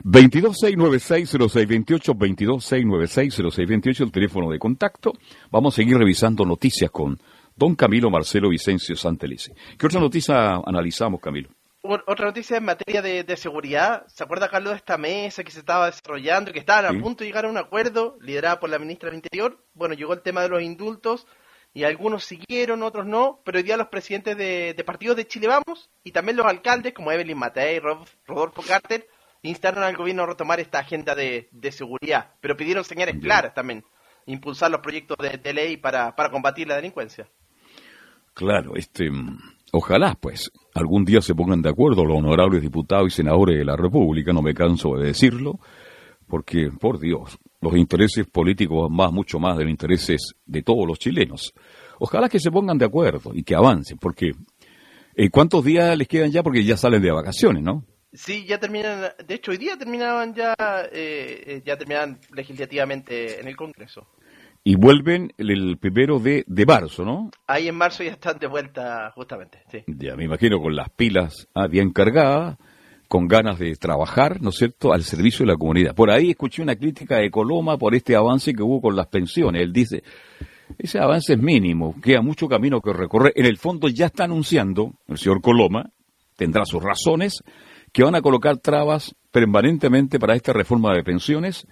[0.04, 5.14] 226960628, 226960628, el teléfono de contacto.
[5.50, 7.18] Vamos a seguir revisando noticias con
[7.58, 9.54] don Camilo Marcelo Vicencio Santelice.
[9.78, 11.50] ¿Qué otra noticia analizamos, Camilo?
[11.82, 14.04] Otra noticia en materia de, de seguridad.
[14.08, 16.98] ¿Se acuerda, Carlos, de esta mesa que se estaba desarrollando, que estaban Sí.
[16.98, 19.64] a punto de llegar a un acuerdo, liderada por la ministra del Interior?
[19.74, 21.26] Bueno, llegó el tema de los indultos
[21.72, 25.46] y algunos siguieron, otros no, pero hoy día los presidentes de, de partidos de Chile
[25.46, 29.06] Vamos y también los alcaldes, como Evelyn Matei, Rob- Rodolfo Carter,
[29.42, 33.84] instaron al gobierno a retomar esta agenda de, de seguridad, pero pidieron señales claras también,
[34.26, 37.28] impulsar los proyectos de, de ley para, para combatir la delincuencia.
[38.38, 39.36] Claro, este, mm,
[39.72, 43.74] ojalá pues algún día se pongan de acuerdo los honorables diputados y senadores de la
[43.74, 45.58] República, no me canso de decirlo,
[46.28, 50.86] porque por Dios, los intereses políticos van más, mucho más de los intereses de todos
[50.86, 51.52] los chilenos.
[51.98, 54.30] Ojalá que se pongan de acuerdo y que avancen, porque
[55.16, 56.44] eh, ¿cuántos días les quedan ya?
[56.44, 57.84] Porque ya salen de vacaciones, ¿no?
[58.12, 60.54] Sí, ya terminan, de hecho hoy día terminaban ya,
[60.92, 64.06] eh, eh, ya terminan legislativamente en el Congreso.
[64.68, 67.30] Y vuelven el, el primero de, de marzo, ¿no?
[67.46, 69.82] Ahí en marzo ya están de vuelta justamente, sí.
[69.86, 72.58] Ya me imagino con las pilas ah, bien cargadas,
[73.08, 75.94] con ganas de trabajar, ¿no es cierto?, al servicio de la comunidad.
[75.94, 79.62] Por ahí escuché una crítica de Coloma por este avance que hubo con las pensiones.
[79.62, 80.02] Él dice,
[80.76, 83.32] ese avance es mínimo, queda mucho camino que recorrer.
[83.36, 85.92] En el fondo ya está anunciando, el señor Coloma,
[86.36, 87.42] tendrá sus razones,
[87.90, 91.66] que van a colocar trabas permanentemente para esta reforma de pensiones,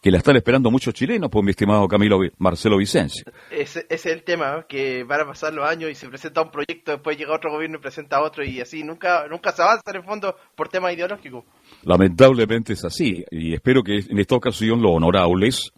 [0.00, 3.24] que la están esperando muchos chilenos, por mi estimado Camilo Marcelo Vicencio.
[3.50, 6.50] Ese, ese es el tema, que van a pasar los años y se presenta un
[6.50, 9.96] proyecto, después llega otro gobierno y presenta otro y así nunca nunca se avanza en
[9.96, 11.44] el fondo por temas ideológicos.
[11.82, 15.70] Lamentablemente es así, y espero que en esta ocasión los honorables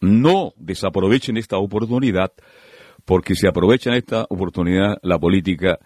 [0.00, 2.32] no desaprovechen esta oportunidad,
[3.04, 5.78] porque si aprovechan esta oportunidad, la política,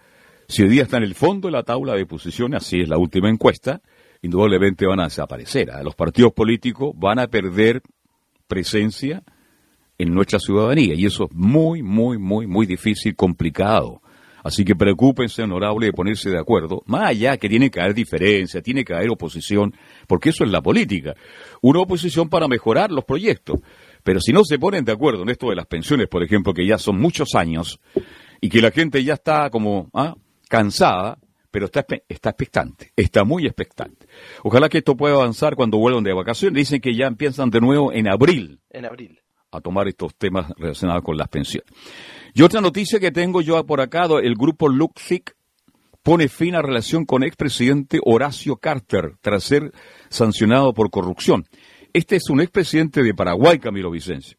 [0.47, 2.97] si hoy día está en el fondo de la tabla de posiciones, así es la
[2.97, 3.81] última encuesta,
[4.21, 5.71] indudablemente van a desaparecer.
[5.71, 5.83] ¿ah?
[5.83, 7.81] Los partidos políticos van a perder
[8.47, 9.23] presencia
[9.97, 14.01] en nuestra ciudadanía, y eso es muy, muy, muy, muy difícil, complicado.
[14.43, 16.81] Así que preocúpense, honorable, de ponerse de acuerdo.
[16.85, 19.75] Más allá que tiene que haber diferencia, tiene que haber oposición,
[20.07, 21.15] porque eso es la política.
[21.61, 23.59] Una oposición para mejorar los proyectos.
[24.03, 26.65] Pero si no se ponen de acuerdo en esto de las pensiones, por ejemplo, que
[26.65, 27.79] ya son muchos años
[28.39, 30.15] y que la gente ya está como ¿ah?
[30.47, 31.17] cansada,
[31.51, 34.07] pero está, está expectante, está muy expectante.
[34.43, 36.57] Ojalá que esto pueda avanzar cuando vuelvan de vacaciones.
[36.57, 38.59] Dicen que ya empiezan de nuevo en abril.
[38.69, 39.19] En abril.
[39.51, 41.71] A tomar estos temas relacionados con las pensiones.
[42.33, 45.35] Y otra noticia que tengo yo por acá, el grupo Luxic
[46.03, 49.71] pone fin a relación con expresidente Horacio Carter tras ser
[50.09, 51.45] sancionado por corrupción.
[51.93, 54.38] Este es un expresidente de Paraguay, Camilo Vicencio.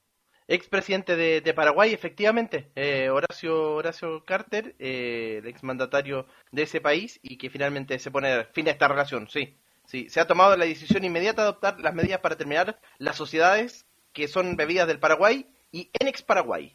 [0.52, 7.20] Expresidente de, de Paraguay, efectivamente, eh, Horacio, Horacio Carter, eh, el exmandatario de ese país,
[7.22, 9.54] y que finalmente se pone fin a esta relación, sí.
[9.84, 13.86] Sí, se ha tomado la decisión inmediata de adoptar las medidas para terminar las sociedades
[14.12, 16.74] que son bebidas del Paraguay y en ex Paraguay.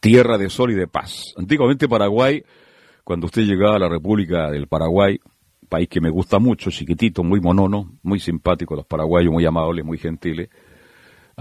[0.00, 1.34] Tierra de sol y de paz.
[1.36, 2.42] Antiguamente Paraguay,
[3.04, 5.20] cuando usted llegaba a la República del Paraguay,
[5.68, 9.98] país que me gusta mucho, chiquitito, muy monono, muy simpático, los paraguayos muy amables, muy
[9.98, 10.50] gentiles,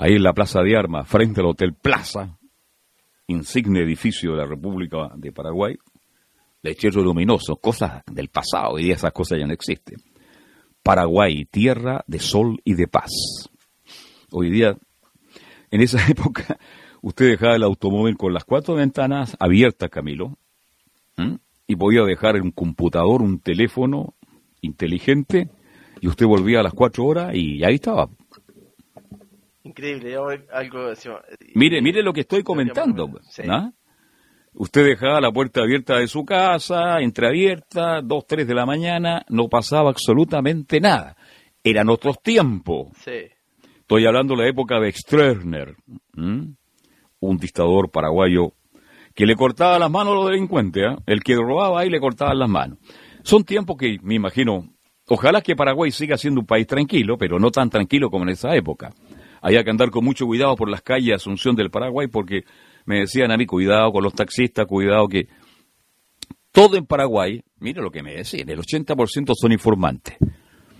[0.01, 2.39] ahí en la Plaza de Armas, frente al Hotel Plaza,
[3.27, 5.77] insigne edificio de la República de Paraguay,
[6.63, 10.01] lechero luminoso, cosas del pasado, y esas cosas ya no existen.
[10.81, 13.11] Paraguay, tierra de sol y de paz.
[14.31, 14.75] Hoy día,
[15.69, 16.57] en esa época,
[17.03, 20.35] usted dejaba el automóvil con las cuatro ventanas abiertas, Camilo,
[21.67, 24.15] y podía dejar un computador, un teléfono
[24.61, 25.51] inteligente,
[25.99, 28.09] y usted volvía a las cuatro horas y ahí estaba.
[29.63, 30.15] Increíble,
[30.51, 30.93] algo...
[31.53, 33.09] Mire, mire lo que estoy comentando.
[34.53, 39.47] Usted dejaba la puerta abierta de su casa, entreabierta, dos, tres de la mañana, no
[39.47, 41.15] pasaba absolutamente nada.
[41.63, 42.89] Eran otros tiempos.
[43.79, 45.75] Estoy hablando de la época de Stroessner,
[46.15, 48.53] un dictador paraguayo
[49.13, 50.97] que le cortaba las manos a los delincuentes, ¿ah?
[51.05, 52.79] el que robaba ahí le cortaban las manos.
[53.23, 54.73] Son tiempos que, me imagino,
[55.07, 58.55] ojalá que Paraguay siga siendo un país tranquilo, pero no tan tranquilo como en esa
[58.55, 58.93] época.
[59.41, 62.43] Había que andar con mucho cuidado por las calles de Asunción del Paraguay porque
[62.85, 65.27] me decían a mí, cuidado con los taxistas, cuidado que...
[66.51, 70.17] Todo en Paraguay, mire lo que me decían, el 80% son informantes.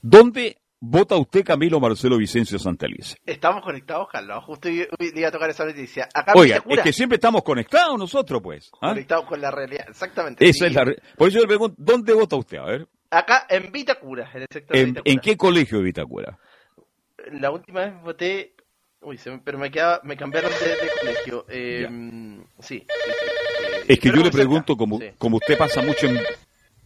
[0.02, 3.16] ¿Dónde vota usted Camilo Marcelo Vicencio Santelice?
[3.24, 4.44] Estamos conectados, Carlos.
[4.44, 6.08] Justo iba a tocar esa noticia.
[6.34, 8.70] Oiga, es que siempre estamos conectados nosotros, pues.
[8.80, 8.88] ¿ah?
[8.88, 10.46] Conectados con la realidad, exactamente.
[10.46, 10.84] Esa es la
[11.16, 12.58] Por eso yo le pregunto, ¿dónde vota usted?
[12.58, 12.88] A ver.
[13.10, 15.12] Acá en Vitacura, en el sector ¿En, de Vitacura.
[15.12, 16.38] ¿En qué colegio de Vitacura?
[17.32, 18.54] La última vez voté.
[19.02, 21.46] Uy, se me, pero me, quedaba, me cambiaron de, de colegio.
[21.48, 21.88] Eh,
[22.60, 26.20] sí, sí, sí, Es que yo le pregunto, como, como usted pasa mucho en,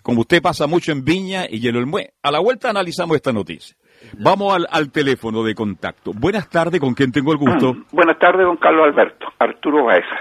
[0.03, 3.77] como usted pasa mucho en Viña y en Olmué, a la vuelta analizamos esta noticia.
[4.19, 6.13] Vamos al, al, teléfono de contacto.
[6.15, 7.75] Buenas tardes, ¿con quién tengo el gusto?
[7.93, 9.27] Buenas tardes, don Carlos Alberto.
[9.39, 10.21] Arturo Baeza.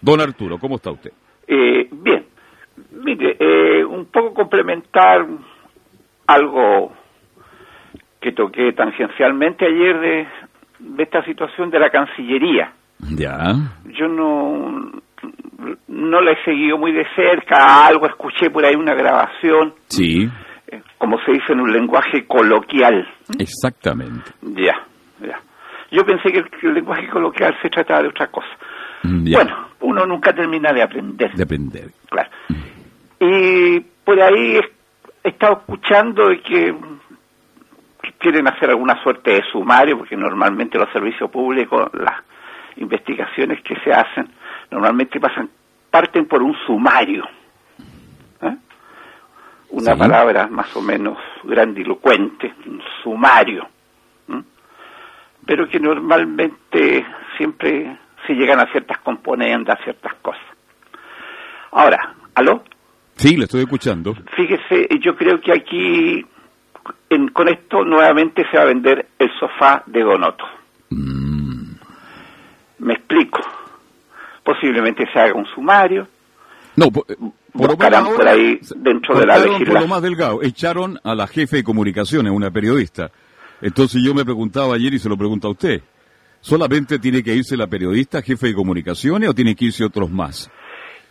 [0.00, 1.12] Don Arturo, ¿cómo está usted?
[1.46, 2.26] Eh, bien.
[2.92, 5.26] Mire, eh, un poco complementar
[6.26, 6.92] algo
[8.20, 10.28] que toqué tangencialmente ayer de,
[10.78, 12.72] de esta situación de la Cancillería.
[13.16, 13.54] Ya.
[13.86, 14.92] Yo no,
[15.88, 19.74] no la he seguido muy de cerca, algo escuché por ahí una grabación.
[19.86, 20.28] Sí.
[20.98, 23.06] Como se dice en un lenguaje coloquial.
[23.38, 24.30] Exactamente.
[24.42, 24.74] Ya,
[25.20, 25.40] ya.
[25.90, 28.48] Yo pensé que el, el lenguaje coloquial se trataba de otra cosa.
[29.02, 29.38] Ya.
[29.38, 31.32] Bueno, uno nunca termina de aprender.
[31.32, 31.90] De aprender.
[32.10, 32.30] Claro.
[33.20, 34.60] Y por ahí
[35.24, 36.74] he estado escuchando de que,
[38.02, 42.22] que quieren hacer alguna suerte de sumario, porque normalmente los servicios públicos, las
[42.76, 44.28] investigaciones que se hacen,
[44.70, 45.48] normalmente pasan
[45.90, 47.24] parten por un sumario.
[49.78, 49.98] Una sí.
[49.98, 53.68] palabra más o menos grandilocuente, un sumario.
[55.46, 57.06] Pero que normalmente
[57.36, 60.42] siempre se llegan a ciertas componendas, a ciertas cosas.
[61.70, 62.64] Ahora, ¿aló?
[63.14, 64.14] Sí, le estoy escuchando.
[64.36, 66.26] Fíjese, yo creo que aquí,
[67.08, 70.44] en, con esto nuevamente se va a vender el sofá de Donoto.
[70.90, 71.72] Mm.
[72.80, 73.40] Me explico.
[74.42, 76.06] Posiblemente se haga un sumario.
[76.78, 79.68] No, por, por, Buscarán por ahí dentro de la legislación.
[79.72, 83.10] Por lo más delgado, echaron a la jefe de comunicaciones, una periodista.
[83.60, 85.82] Entonces yo me preguntaba ayer y se lo pregunto a usted.
[86.40, 90.48] ¿Solamente tiene que irse la periodista, jefe de comunicaciones, o tiene que irse otros más?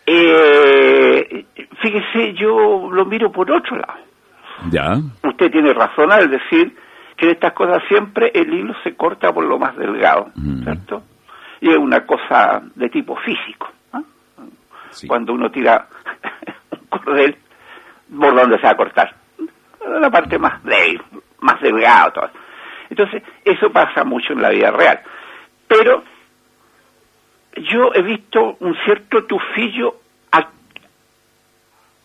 [0.06, 1.46] Eh,
[1.82, 4.00] fíjese, yo lo miro por otro lado.
[4.72, 4.98] Ya.
[5.30, 6.74] Usted tiene razón al decir
[7.18, 10.64] que en estas cosas siempre el hilo se corta por lo más delgado, Mm.
[10.64, 11.04] ¿cierto?
[11.60, 13.68] Y es una cosa de tipo físico.
[14.92, 15.08] Sí.
[15.08, 15.88] Cuando uno tira
[16.72, 17.38] un cordel,
[18.20, 19.16] ¿por dónde se va a cortar?
[20.00, 21.02] La parte más débil,
[21.40, 22.12] más delgado.
[22.12, 22.30] Todo.
[22.90, 25.02] Entonces, eso pasa mucho en la vida real.
[25.68, 26.04] Pero
[27.58, 29.96] yo he visto un cierto tufillo
[30.32, 30.48] a,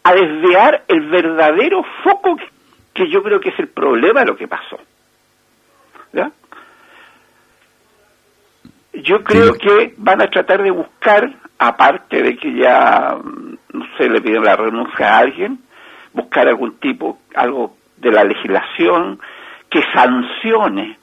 [0.04, 2.48] a desviar el verdadero foco que,
[2.94, 4.78] que yo creo que es el problema de lo que pasó.
[6.12, 6.30] ¿Ya?
[8.92, 11.32] Yo creo que van a tratar de buscar,
[11.68, 15.58] aparte de que ya mm, no sé, le piden la renuncia a alguien,
[16.12, 19.20] buscar algún tipo, algo de la legislación
[19.70, 20.98] que sancione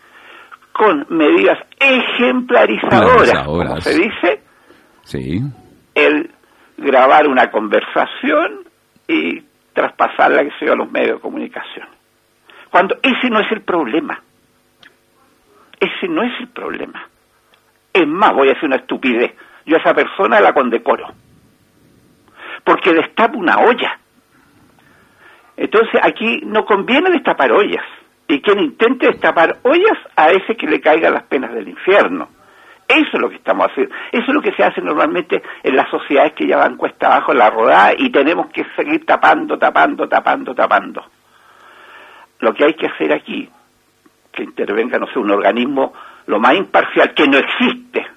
[0.71, 3.83] con medidas ejemplarizadoras, como Ejemplarizadoras.
[3.83, 4.41] se dice,
[5.03, 5.41] Sí.
[5.95, 6.29] el
[6.77, 8.63] grabar una conversación
[9.07, 9.41] y
[9.73, 11.87] traspasarla que sea a los medios de comunicación.
[12.69, 14.21] Cuando ese no es el problema.
[15.79, 17.07] Ese no es el problema.
[17.93, 19.31] Es más, voy a hacer una estupidez.
[19.65, 21.07] Yo a esa persona la condecoro.
[22.63, 23.99] Porque destapa una olla.
[25.57, 27.83] Entonces aquí no conviene destapar ollas.
[28.27, 32.29] Y quien intente destapar ollas, a ese que le caigan las penas del infierno.
[32.87, 33.93] Eso es lo que estamos haciendo.
[34.11, 37.33] Eso es lo que se hace normalmente en las sociedades que ya van cuesta abajo
[37.33, 41.05] en la rodada y tenemos que seguir tapando, tapando, tapando, tapando.
[42.39, 43.47] Lo que hay que hacer aquí,
[44.31, 45.93] que intervenga, no sé, un organismo
[46.25, 48.07] lo más imparcial que no existe,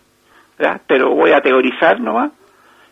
[0.86, 2.32] pero voy a teorizar nomás,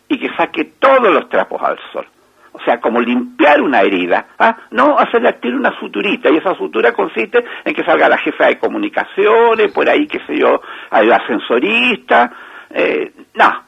[0.07, 2.05] y que saque todos los trapos al sol.
[2.53, 4.57] O sea, como limpiar una herida, ¿ah?
[4.71, 8.59] no hacerle activar una suturita, y esa sutura consiste en que salga la jefa de
[8.59, 10.61] comunicaciones, por ahí, qué sé yo,
[10.91, 12.31] la ascensorista,
[12.69, 13.63] eh, no,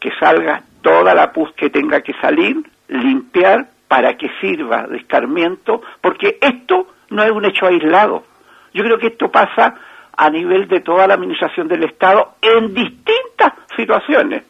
[0.00, 2.56] que salga toda la pus que tenga que salir,
[2.88, 8.24] limpiar para que sirva de escarmiento, porque esto no es un hecho aislado.
[8.72, 9.74] Yo creo que esto pasa
[10.16, 14.44] a nivel de toda la administración del Estado en distintas situaciones.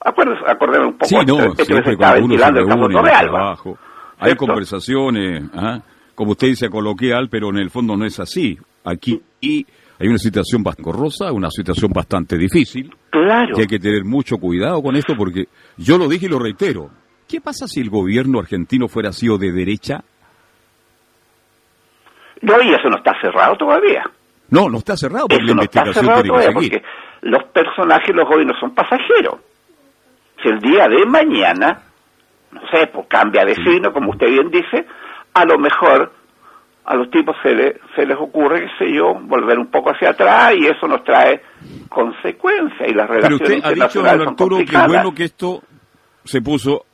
[0.00, 2.60] Acuérdense, acordemos un poco Sí, no, esto que se siempre está cuando uno se ventilando
[2.60, 3.38] el caso Torrealba.
[3.38, 3.78] trabajo,
[4.20, 5.82] hay conversaciones, ajá,
[6.14, 8.58] como usted dice, coloquial, pero en el fondo no es así.
[8.84, 9.66] Aquí y
[9.98, 13.54] hay una situación bastante corrosa, una situación bastante difícil, Claro.
[13.56, 16.90] que hay que tener mucho cuidado con esto porque yo lo dije y lo reitero.
[17.26, 20.02] ¿Qué pasa si el gobierno argentino fuera sido de derecha?
[22.40, 24.08] No, y eso no está cerrado todavía.
[24.50, 26.82] No, no está cerrado porque la no está investigación cerrado que porque
[27.22, 29.36] los personajes, los gobiernos son pasajeros.
[30.42, 31.82] Si el día de mañana,
[32.52, 34.86] no sé, pues cambia de signo, como usted bien dice,
[35.34, 36.12] a lo mejor
[36.84, 40.10] a los tipos se, le- se les ocurre, qué sé yo, volver un poco hacia
[40.10, 41.42] atrás y eso nos trae
[41.90, 45.62] consecuencias y las Pero relaciones usted ha dicho, don Arturo, que bueno que esto
[46.24, 46.86] se puso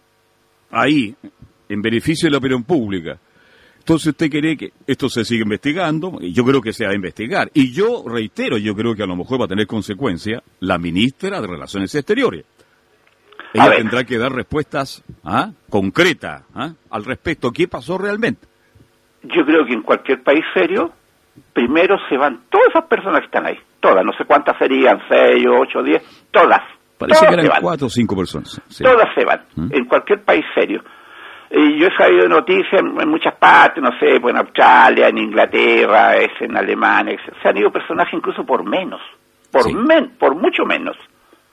[0.72, 1.14] ahí,
[1.68, 3.18] en beneficio de la opinión pública.
[3.84, 6.94] Entonces usted cree que esto se sigue investigando, y yo creo que se va a
[6.94, 7.50] investigar.
[7.52, 11.38] Y yo reitero, yo creo que a lo mejor va a tener consecuencia la ministra
[11.38, 12.46] de Relaciones Exteriores.
[13.52, 15.50] Ella tendrá que dar respuestas ¿ah?
[15.68, 16.72] concretas ¿ah?
[16.88, 17.50] al respecto.
[17.52, 18.46] ¿Qué pasó realmente?
[19.24, 20.90] Yo creo que en cualquier país serio,
[21.52, 25.44] primero se van todas esas personas que están ahí, todas, no sé cuántas serían, seis,
[25.46, 26.62] ocho, diez, todas.
[26.96, 28.62] Parece todas que eran cuatro o cinco personas.
[28.66, 28.82] Sí.
[28.82, 29.74] Todas se van, ¿Mm?
[29.74, 30.82] en cualquier país serio.
[31.56, 35.18] Y yo he sabido noticias en, en muchas partes, no sé, pues en Australia, en
[35.18, 39.00] Inglaterra, es en Alemania, es- se han ido personajes incluso por menos,
[39.52, 39.72] por Sí.
[39.74, 40.96] men, por mucho menos,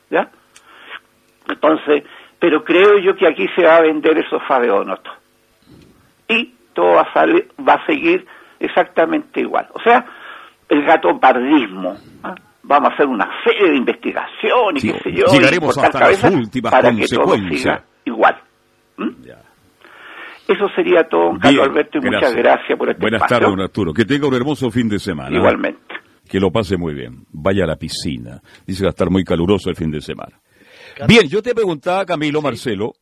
[0.09, 0.27] ¿ya?
[1.47, 2.03] Entonces,
[2.39, 5.11] pero creo yo que aquí se va a vender el sofá de Onoto.
[6.27, 8.25] Y todo va a, salir, va a seguir
[8.59, 9.67] exactamente igual.
[9.73, 10.05] O sea,
[10.69, 11.95] el gato pardismo.
[12.23, 12.33] ¿ah?
[12.63, 15.25] Vamos a hacer una serie de investigación y Sí, qué sé yo.
[15.25, 18.37] llegaremos hasta las últimas para que todo siga igual.
[18.97, 19.09] ¿Mm?
[19.23, 19.37] Ya.
[20.53, 23.93] Eso sería todo, Carlos Alberto, y muchas gracias por este Buenas tardes, don Arturo.
[23.93, 25.35] Que tenga un hermoso fin de semana.
[25.35, 25.79] Igualmente.
[26.27, 27.25] Que lo pase muy bien.
[27.31, 28.41] Vaya a la piscina.
[28.65, 30.39] Dice que va a estar muy caluroso el fin de semana.
[31.07, 32.93] Bien, yo te preguntaba, Camilo, Marcelo,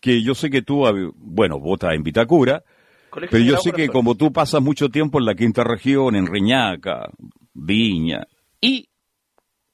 [0.00, 2.62] que yo sé que tú, hab- bueno, votas en Vitacura,
[3.10, 6.26] Colegio pero yo sé que como tú pasas mucho tiempo en la quinta región, en
[6.26, 7.10] Reñaca,
[7.52, 8.26] Viña
[8.60, 8.88] y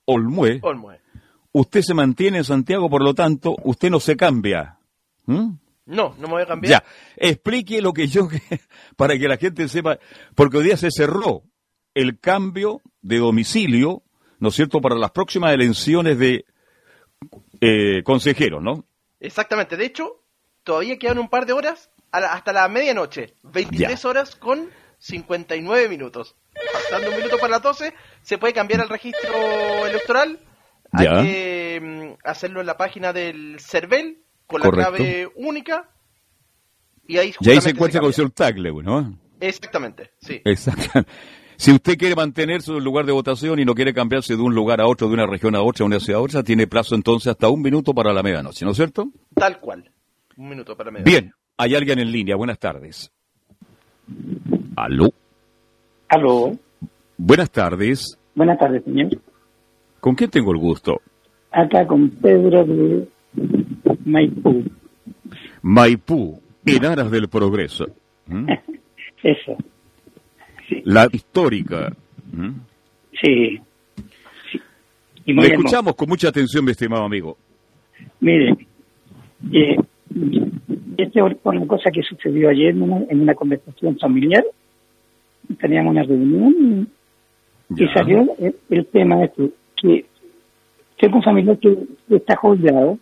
[0.07, 0.99] Olmué, Olmué.
[1.53, 4.79] usted se mantiene en Santiago, por lo tanto, usted no se cambia.
[5.27, 5.51] ¿Mm?
[5.89, 6.70] No, no me voy a cambiar.
[6.82, 6.84] Ya,
[7.16, 8.28] explique lo que yo,
[8.97, 9.99] para que la gente sepa,
[10.34, 11.43] porque hoy día se cerró
[11.95, 14.03] el cambio de domicilio,
[14.39, 16.45] ¿no es cierto?, para las próximas elecciones de
[17.61, 18.84] eh, consejeros, ¿no?
[19.20, 19.76] Exactamente.
[19.76, 20.22] De hecho,
[20.62, 23.34] todavía quedan un par de horas la- hasta la medianoche.
[23.43, 24.68] 23 horas con
[24.99, 26.36] 59 minutos.
[26.82, 30.39] Faltando un minuto para las 12, se puede cambiar el registro electoral.
[30.93, 35.89] Hay que mm, hacerlo en la página del CERVEL con la clave única.
[37.07, 39.17] Y ahí, y ahí se encuentra con el tagle, ¿no?
[39.41, 40.43] Exactamente, sí.
[40.45, 41.11] Exactamente.
[41.57, 44.81] Si usted quiere mantener su lugar de votación y no quiere cambiarse de un lugar
[44.81, 47.29] a otro, de una región a otra, de una ciudad a otra, tiene plazo entonces
[47.31, 49.09] hasta un minuto para la medianoche, ¿no es cierto?
[49.35, 49.91] Tal cual.
[50.37, 51.21] Un minuto para medianoche.
[51.21, 52.37] Bien, hay alguien en línea.
[52.37, 53.11] Buenas tardes.
[54.77, 55.09] ¿Aló?
[56.09, 56.57] ¿Aló?
[57.17, 58.19] Buenas tardes.
[58.35, 59.09] Buenas tardes, señor.
[60.01, 61.01] ¿Con quién tengo el gusto?
[61.51, 63.09] Acá con Pedro de
[64.09, 64.65] Maipú.
[65.63, 67.87] Maipú, en aras del progreso.
[68.27, 68.51] ¿Mm?
[69.23, 69.57] Eso.
[70.85, 71.93] La histórica.
[72.33, 72.51] ¿Mm?
[73.21, 73.61] Sí.
[75.25, 77.37] Y Le escuchamos con mucha atención, mi estimado amigo.
[78.21, 78.57] Mire,
[79.53, 79.77] eh,
[80.97, 84.45] este es una cosa que sucedió ayer en una, conversación familiar.
[85.61, 86.89] Teníamos una reunión
[87.77, 88.27] y, salió
[88.71, 90.07] el, tema de que
[90.99, 91.77] tengo un familiar que
[92.11, 92.99] está jubilado,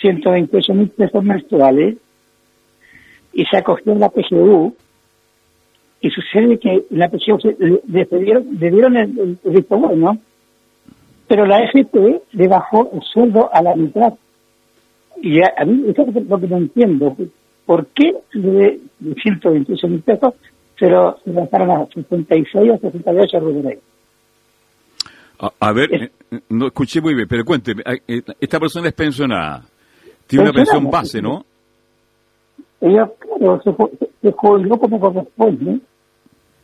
[0.00, 1.96] 128 mil pesos mensuales,
[3.32, 4.74] y se acogió en la PGU,
[6.00, 7.38] y sucede que la PGU
[7.88, 8.06] le,
[8.70, 10.18] dieron, el, visto bueno,
[11.26, 14.14] pero la FP le bajó el sueldo a la mitad.
[15.20, 17.16] Y a, mí eso es lo que no entiendo.
[17.64, 18.78] ¿Por qué de
[19.22, 20.34] 128 mil pesos
[20.78, 23.74] se lo, bajaron a 56 o 68 rubros?
[25.38, 26.10] A, a ver, eh,
[26.50, 29.64] no escuché muy bien, pero cuénteme, eh, esta persona es pensionada,
[30.26, 31.44] tiene una pensión base, ¿no?
[32.80, 33.74] Ella, claro, se,
[34.22, 35.80] se jubiló como corresponde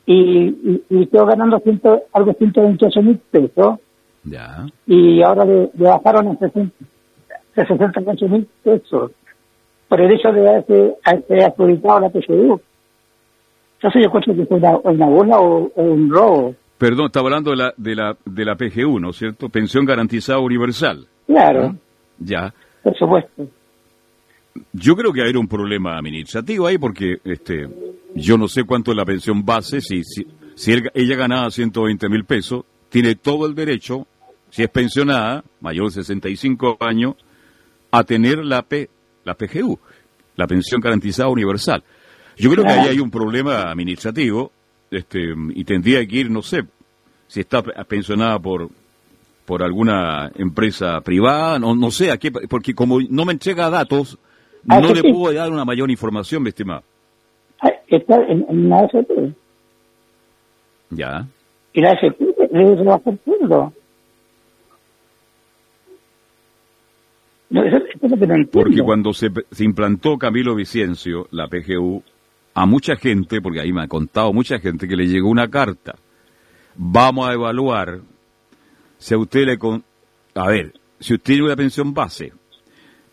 [0.06, 3.78] y, y, quedó ganando ciento, algo 128 mil pesos.
[4.24, 4.66] Ya.
[4.86, 6.38] Y ahora le, bajaron a
[7.54, 9.12] 68 mil pesos
[9.88, 12.60] por el hecho de haberse, haberse adjudicado la PSU.
[13.76, 16.54] Entonces yo creo que fue una, una bola o, un robo.
[16.78, 19.48] Perdón, estaba hablando de la, de la, de la PGU, ¿no es cierto?
[19.48, 21.06] Pensión Garantizada Universal.
[21.26, 21.76] Claro.
[22.18, 22.52] Ya.
[22.82, 23.48] Por supuesto.
[24.72, 27.68] Yo creo que hay un problema administrativo ahí porque este
[28.14, 32.24] yo no sé cuánto es la pensión base, si, si, si ella ganaba 120 mil
[32.24, 34.06] pesos, tiene todo el derecho,
[34.50, 37.14] si es pensionada, mayor de 65 años,
[37.90, 38.90] a tener la, P,
[39.24, 39.78] la PGU,
[40.36, 41.82] la pensión garantizada universal.
[42.36, 44.52] Yo creo que ahí hay un problema administrativo
[44.90, 46.64] este, y tendría que ir, no sé,
[47.28, 48.68] si está pensionada por
[49.52, 54.18] por alguna empresa privada, no, no sé a qué, porque como no me entrega datos,
[54.66, 56.84] Ah, no le puedo dar una mayor información, mi estimado.
[57.60, 59.34] Ah, está en, en la AFP.
[60.88, 61.26] Ya.
[61.74, 62.16] Y la AFP.
[67.50, 72.02] No, eso, eso es no porque cuando se, se implantó Camilo Vicencio, la PGU,
[72.54, 75.96] a mucha gente, porque ahí me ha contado mucha gente que le llegó una carta.
[76.74, 78.00] Vamos a evaluar
[79.02, 79.58] si a usted le...
[79.58, 79.84] Con...
[80.34, 82.32] A ver, si usted tiene una pensión base,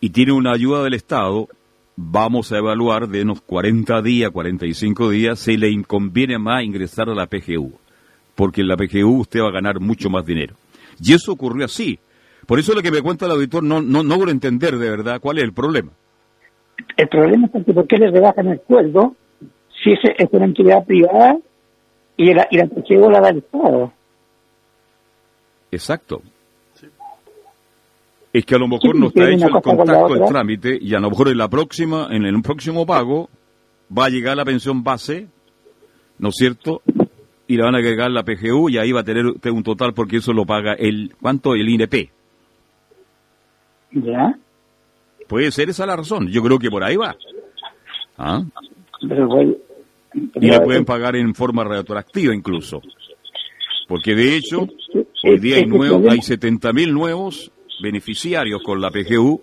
[0.01, 1.47] y tiene una ayuda del Estado,
[1.95, 7.15] vamos a evaluar de unos 40 días, 45 días, si le conviene más ingresar a
[7.15, 7.73] la PGU,
[8.35, 10.55] porque en la PGU usted va a ganar mucho más dinero.
[11.01, 11.99] Y eso ocurrió así.
[12.45, 15.19] Por eso lo que me cuenta el auditor no, no, no logro entender de verdad
[15.19, 15.91] cuál es el problema.
[16.95, 19.15] El problema es que por qué le rebajan el sueldo
[19.83, 21.37] si es, es una entidad privada
[22.17, 23.93] y la, y la PGU la da el Estado.
[25.71, 26.21] Exacto
[28.31, 31.09] es que a lo mejor no está hecho el contacto, el trámite, y a lo
[31.09, 33.29] mejor en la próxima, en el próximo pago,
[33.95, 35.27] va a llegar la pensión base,
[36.19, 36.81] ¿no es cierto?
[37.47, 39.93] Y le van a agregar la PGU y ahí va a tener usted un total
[39.93, 41.55] porque eso lo paga el, ¿cuánto?
[41.55, 42.11] El INP.
[43.91, 44.37] ¿Ya?
[45.27, 47.15] Puede ser esa la razón, yo creo que por ahí va.
[48.17, 48.43] ¿Ah?
[50.35, 52.81] y le pueden pagar en forma retroactiva incluso.
[53.87, 54.67] Porque de hecho,
[55.23, 59.41] hoy día hay, nuevo, hay 70.000 nuevos beneficiarios con la PGU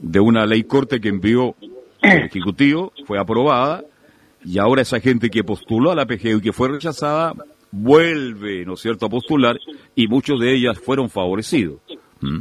[0.00, 1.54] de una ley corte que envió
[2.02, 3.84] el Ejecutivo, fue aprobada,
[4.44, 7.34] y ahora esa gente que postuló a la PGU y que fue rechazada,
[7.70, 9.58] vuelve, ¿no es cierto?, a postular,
[9.94, 11.80] y muchos de ellas fueron favorecidos.
[12.20, 12.40] ¿Mm?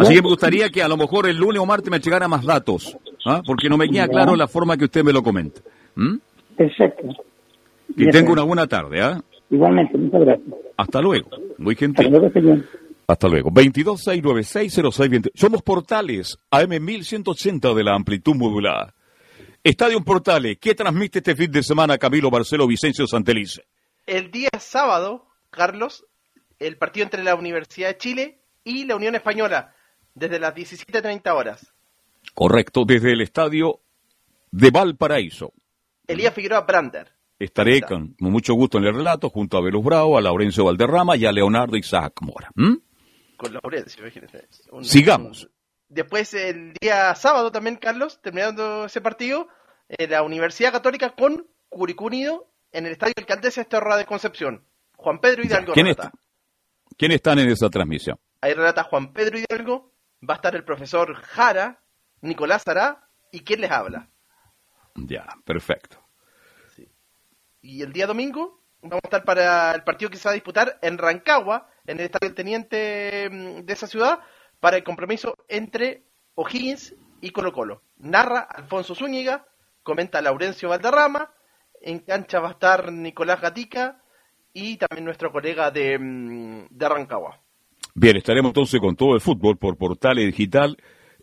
[0.00, 2.44] Así que me gustaría que a lo mejor el lunes o martes me llegara más
[2.44, 3.42] datos, ¿ah?
[3.46, 5.60] porque no me queda claro la forma que usted me lo comenta.
[5.94, 6.16] ¿Mm?
[6.56, 7.08] Perfecto.
[7.96, 9.22] Y tengo una buena tarde, ¿ah?
[9.54, 10.48] Igualmente, muchas gracias.
[10.76, 12.06] Hasta luego, muy gentil.
[12.06, 12.62] Hasta luego,
[13.06, 13.50] hasta luego.
[13.50, 15.30] 226960620.
[15.34, 18.94] Somos Portales, AM1180 de la amplitud modulada.
[19.62, 23.62] Estadio Portales, ¿qué transmite este fin de semana Camilo Barcelo Vicencio Santelice?
[24.06, 26.04] El día sábado, Carlos,
[26.58, 29.74] el partido entre la Universidad de Chile y la Unión Española,
[30.14, 31.72] desde las 17.30 horas.
[32.34, 33.80] Correcto, desde el estadio
[34.50, 35.52] de Valparaíso.
[36.06, 37.13] Elías Figueroa Brander.
[37.38, 41.26] Estaré con, mucho gusto en el relato junto a Velus Bravo, a Laurencio Valderrama y
[41.26, 42.50] a Leonardo Isaac Mora.
[42.54, 44.04] Con Laurencio.
[44.82, 45.50] Sigamos.
[45.88, 49.48] Después, el día sábado también, Carlos, terminando ese partido,
[49.88, 54.64] eh, la Universidad Católica con Curicú Unido en el Estadio Alcaldesa Estorra de Concepción.
[54.96, 56.12] Juan Pedro Hidalgo ¿Quién está?
[56.96, 58.18] ¿Quién están en esa transmisión?
[58.40, 59.92] Ahí relata Juan Pedro Hidalgo,
[60.28, 61.82] va a estar el profesor Jara,
[62.20, 64.08] Nicolás Ará y quién les habla.
[64.94, 66.03] Ya, perfecto.
[67.64, 70.78] Y el día domingo vamos a estar para el partido que se va a disputar
[70.82, 74.18] en Rancagua, en el estadio del teniente mm, de esa ciudad,
[74.60, 76.04] para el compromiso entre
[76.34, 77.80] O'Higgins y Colo Colo.
[77.96, 79.46] Narra Alfonso Zúñiga,
[79.82, 81.32] comenta Laurencio Valderrama,
[81.80, 84.02] en cancha va a estar Nicolás Gatica
[84.52, 87.40] y también nuestro colega de, mm, de Rancagua.
[87.94, 90.76] Bien, estaremos entonces con todo el fútbol por Portales Digital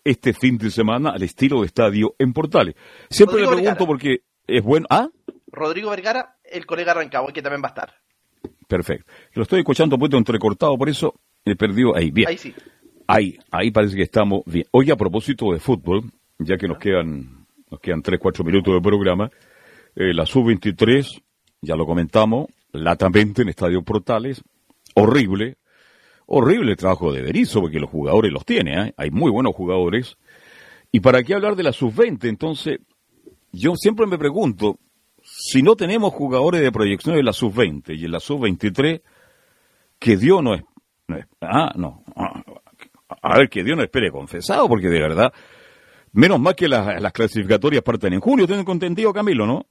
[0.03, 2.73] este fin de semana al estilo de estadio en Portales.
[3.11, 4.87] Siempre le pregunto porque es bueno.
[4.89, 5.07] ¿Ah?
[5.51, 7.93] Rodrigo Vergara, el colega Rancagua, que también va a estar.
[8.67, 9.11] Perfecto.
[9.33, 12.11] Lo estoy escuchando un poquito entrecortado, por eso he perdido ahí.
[12.11, 12.29] Bien.
[12.29, 12.53] Ahí sí.
[13.07, 14.65] Ahí, ahí parece que estamos bien.
[14.71, 18.81] Hoy a propósito de fútbol, ya que nos quedan, nos quedan 3, 4 minutos de
[18.81, 19.29] programa,
[19.95, 21.21] eh, la sub-23,
[21.61, 24.41] ya lo comentamos, latamente en Estadio Portales,
[24.95, 25.57] horrible,
[26.27, 28.93] horrible trabajo de Berizzo, porque los jugadores los tiene, ¿eh?
[28.95, 30.17] hay muy buenos jugadores.
[30.93, 32.29] ¿Y para qué hablar de la sub-20?
[32.29, 32.79] Entonces,
[33.51, 34.79] yo siempre me pregunto,
[35.43, 39.01] si no tenemos jugadores de proyección en la sub-20 y en la sub-23,
[39.97, 40.61] que Dios no es,
[41.41, 42.43] ah, no, ah,
[43.23, 45.33] a ver, que Dios no espere confesado, porque de verdad,
[46.11, 49.65] menos mal que las, clasificatorias parten en junio, tengo entendido, Camilo, ¿no?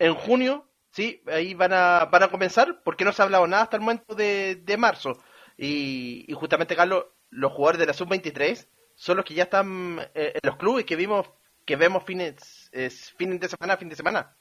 [0.00, 3.62] En junio, sí, ahí van a, van a comenzar, porque no se ha hablado nada
[3.62, 5.22] hasta el momento de, marzo.
[5.56, 10.40] Y, justamente, Carlos, los jugadores de la sub-23 son los que ya están eh, en
[10.42, 11.30] los clubes que vimos
[11.64, 12.68] que vemos fines,
[13.16, 14.36] fines de semana fin de semana.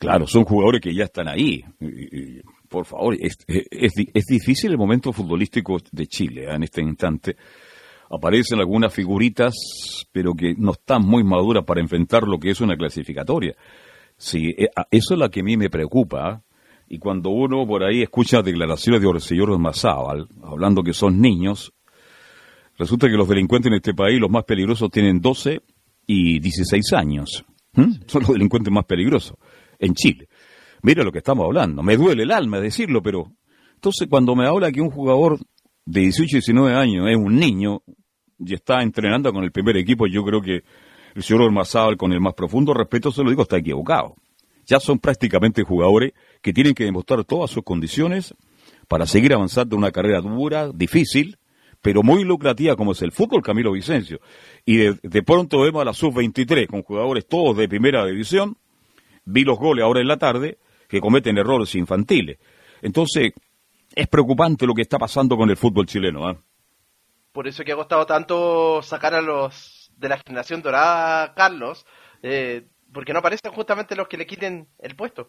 [0.00, 1.62] Claro, son jugadores que ya están ahí.
[2.70, 6.54] por favor, es, es, difícil el momento futbolístico de Chile ¿eh?
[6.54, 7.36] en este instante.
[8.08, 9.52] Aparecen algunas figuritas,
[10.10, 13.54] pero que no están muy maduras para enfrentar lo que es una clasificatoria.
[14.16, 16.32] Sí, eh, eso es lo que a mí me preocupa.
[16.32, 16.56] ¿eh?
[16.88, 21.74] Y cuando uno por ahí escucha declaraciones de Orseñor Mazábal, hablando que son niños,
[22.78, 25.60] resulta que los delincuentes en este país, los más peligrosos, tienen 12
[26.06, 27.44] y 16 años.
[28.06, 29.36] Son los delincuentes más peligrosos
[29.80, 30.28] en Chile.
[30.82, 31.82] Mira lo que estamos hablando.
[31.82, 33.32] Me duele el alma decirlo, pero
[33.74, 35.38] entonces cuando me habla que un jugador
[35.84, 37.82] de 18 y 19 años es un niño
[38.38, 40.62] y está entrenando con el primer equipo, yo creo que
[41.14, 44.14] el señor Ormazábal, con el más profundo respeto, se lo digo, está equivocado.
[44.66, 48.34] Ya son prácticamente jugadores que tienen que demostrar todas sus condiciones
[48.88, 51.38] para seguir avanzando en una carrera dura, difícil,
[51.82, 54.20] pero muy lucrativa como es el fútbol Camilo Vicencio.
[54.64, 58.56] Y de, de pronto vemos a la sub-23 con jugadores todos de primera división,
[59.24, 60.58] vi los goles ahora en la tarde,
[60.88, 62.38] que cometen errores infantiles.
[62.82, 63.32] Entonces,
[63.94, 66.26] es preocupante lo que está pasando con el fútbol chileno.
[66.28, 66.36] ¿ah?
[67.32, 71.86] Por eso que ha costado tanto sacar a los de la generación dorada, Carlos,
[72.22, 75.28] eh, porque no aparecen justamente los que le quiten el puesto.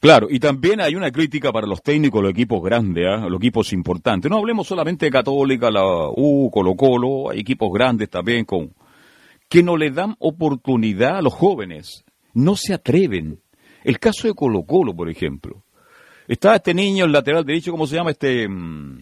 [0.00, 3.28] Claro, y también hay una crítica para los técnicos, los equipos grandes, ¿ah?
[3.28, 4.30] los equipos importantes.
[4.30, 8.74] No hablemos solamente de Católica, la U, Colo Colo, hay equipos grandes también con
[9.48, 12.05] que no le dan oportunidad a los jóvenes
[12.36, 13.40] no se atreven.
[13.82, 15.64] El caso de Colo Colo, por ejemplo.
[16.28, 18.10] Está este niño, el lateral derecho, ¿cómo se llama?
[18.10, 18.98] este mm,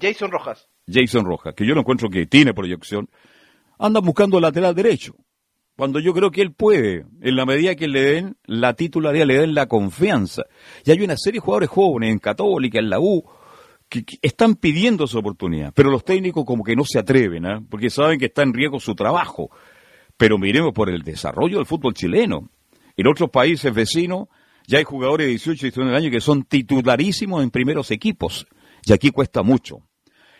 [0.00, 0.68] Jason Rojas.
[0.86, 3.08] Jason Rojas, que yo no encuentro que tiene proyección.
[3.78, 5.14] Anda buscando el lateral derecho.
[5.76, 9.38] Cuando yo creo que él puede, en la medida que le den la titularidad, le
[9.38, 10.44] den la confianza.
[10.84, 13.22] Y hay una serie de jugadores jóvenes en Católica, en la U,
[13.88, 15.72] que, están pidiendo su oportunidad.
[15.74, 17.60] Pero los técnicos como que no se atreven, ¿eh?
[17.68, 19.50] porque saben que está en riesgo su trabajo.
[20.16, 22.50] Pero miremos por el desarrollo del fútbol chileno.
[22.96, 24.28] En otros países vecinos
[24.66, 28.46] ya hay jugadores de 18 y 19 años que son titularísimos en primeros equipos.
[28.84, 29.82] Y aquí cuesta mucho.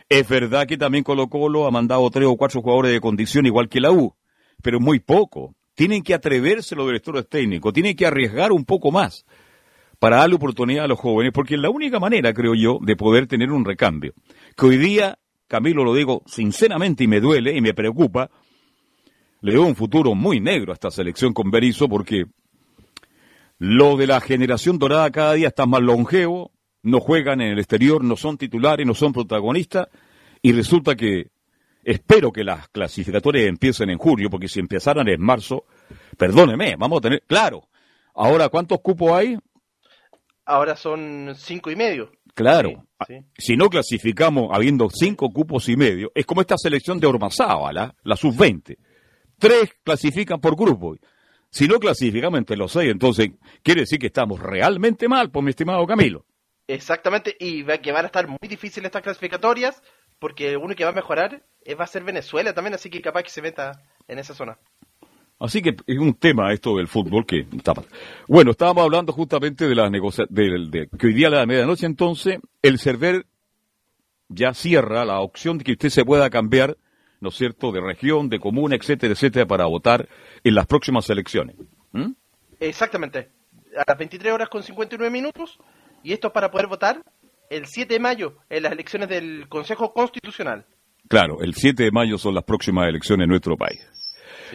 [0.09, 3.69] Es verdad que también Colo Colo ha mandado tres o cuatro jugadores de condición igual
[3.69, 4.15] que la U,
[4.63, 5.55] pero muy poco.
[5.75, 9.27] Tienen que atreverse los directores técnicos, tienen que arriesgar un poco más
[9.99, 13.27] para darle oportunidad a los jóvenes, porque es la única manera, creo yo, de poder
[13.27, 14.13] tener un recambio.
[14.57, 15.19] Que hoy día,
[15.49, 18.31] Camilo lo digo sinceramente y me duele y me preocupa,
[19.47, 22.25] le veo un futuro muy negro a esta selección con Berizzo porque
[23.59, 26.51] lo de la generación dorada cada día está más longevo,
[26.83, 29.87] no juegan en el exterior, no son titulares, no son protagonistas,
[30.43, 31.29] y resulta que
[31.85, 35.65] espero que las clasificatorias empiecen en julio, porque si empezaran en marzo,
[36.19, 37.69] perdóneme, vamos a tener, claro,
[38.15, 39.39] ahora ¿cuántos cupos hay?
[40.45, 42.11] Ahora son cinco y medio.
[42.35, 42.85] Claro,
[43.39, 48.17] si no clasificamos habiendo cinco cupos y medio, es como esta selección de Ormazábala, la
[48.17, 48.77] sub-20.
[49.39, 50.97] Tres clasifican por grupo
[51.51, 53.31] Si no clasificamos entre los seis, entonces
[53.63, 56.25] quiere decir que estamos realmente mal, pues mi estimado Camilo.
[56.69, 59.83] Exactamente, y va, que van a estar muy difíciles estas clasificatorias,
[60.19, 61.43] porque uno que va a mejorar
[61.79, 64.59] va a ser Venezuela también, así que capaz que se meta en esa zona.
[65.39, 67.75] Así que es un tema esto del fútbol que está
[68.27, 72.39] Bueno, estábamos hablando justamente de las negociaciones, de, que hoy día a la medianoche entonces
[72.63, 73.27] el server
[74.29, 76.79] ya cierra la opción de que usted se pueda cambiar,
[77.27, 80.09] ¿no es cierto?, de región, de comuna, etcétera, etcétera, para votar
[80.45, 81.57] en las próximas elecciones.
[81.91, 82.13] ¿Mm?
[82.61, 83.31] Exactamente.
[83.77, 85.59] A las 23 horas con 59 minutos,
[86.05, 87.03] y esto es para poder votar
[87.51, 90.67] el 7 de mayo en las elecciones del Consejo Constitucional.
[91.09, 93.81] Claro, el 7 de mayo son las próximas elecciones en nuestro país.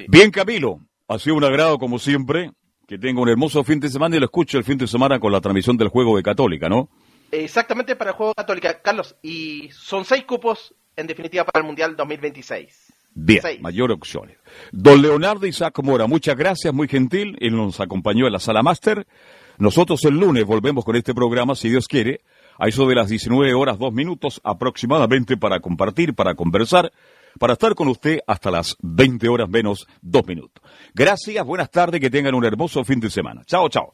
[0.08, 2.52] Bien, Camilo, ha sido un agrado como siempre.
[2.88, 5.32] Que tenga un hermoso fin de semana y lo escucho el fin de semana con
[5.32, 6.90] la transmisión del juego de Católica, ¿no?
[7.32, 9.16] Exactamente para el juego Católica, Carlos.
[9.22, 12.94] Y son seis cupos en definitiva para el Mundial 2026.
[13.14, 14.38] Bien, mayor opciones.
[14.72, 17.38] Don Leonardo Isaac Mora, muchas gracias, muy gentil.
[17.42, 19.06] Él nos acompañó en la sala máster.
[19.58, 22.22] Nosotros el lunes volvemos con este programa, si Dios quiere,
[22.58, 26.92] a eso de las 19 horas, dos minutos aproximadamente para compartir, para conversar
[27.40, 30.64] para estar con usted hasta las 20 horas menos dos minutos.
[30.94, 33.44] Gracias, buenas tardes, que tengan un hermoso fin de semana.
[33.46, 33.94] Chao, chao.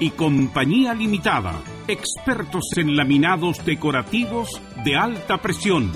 [0.00, 4.48] y Compañía Limitada, expertos en laminados decorativos
[4.84, 5.92] de alta presión.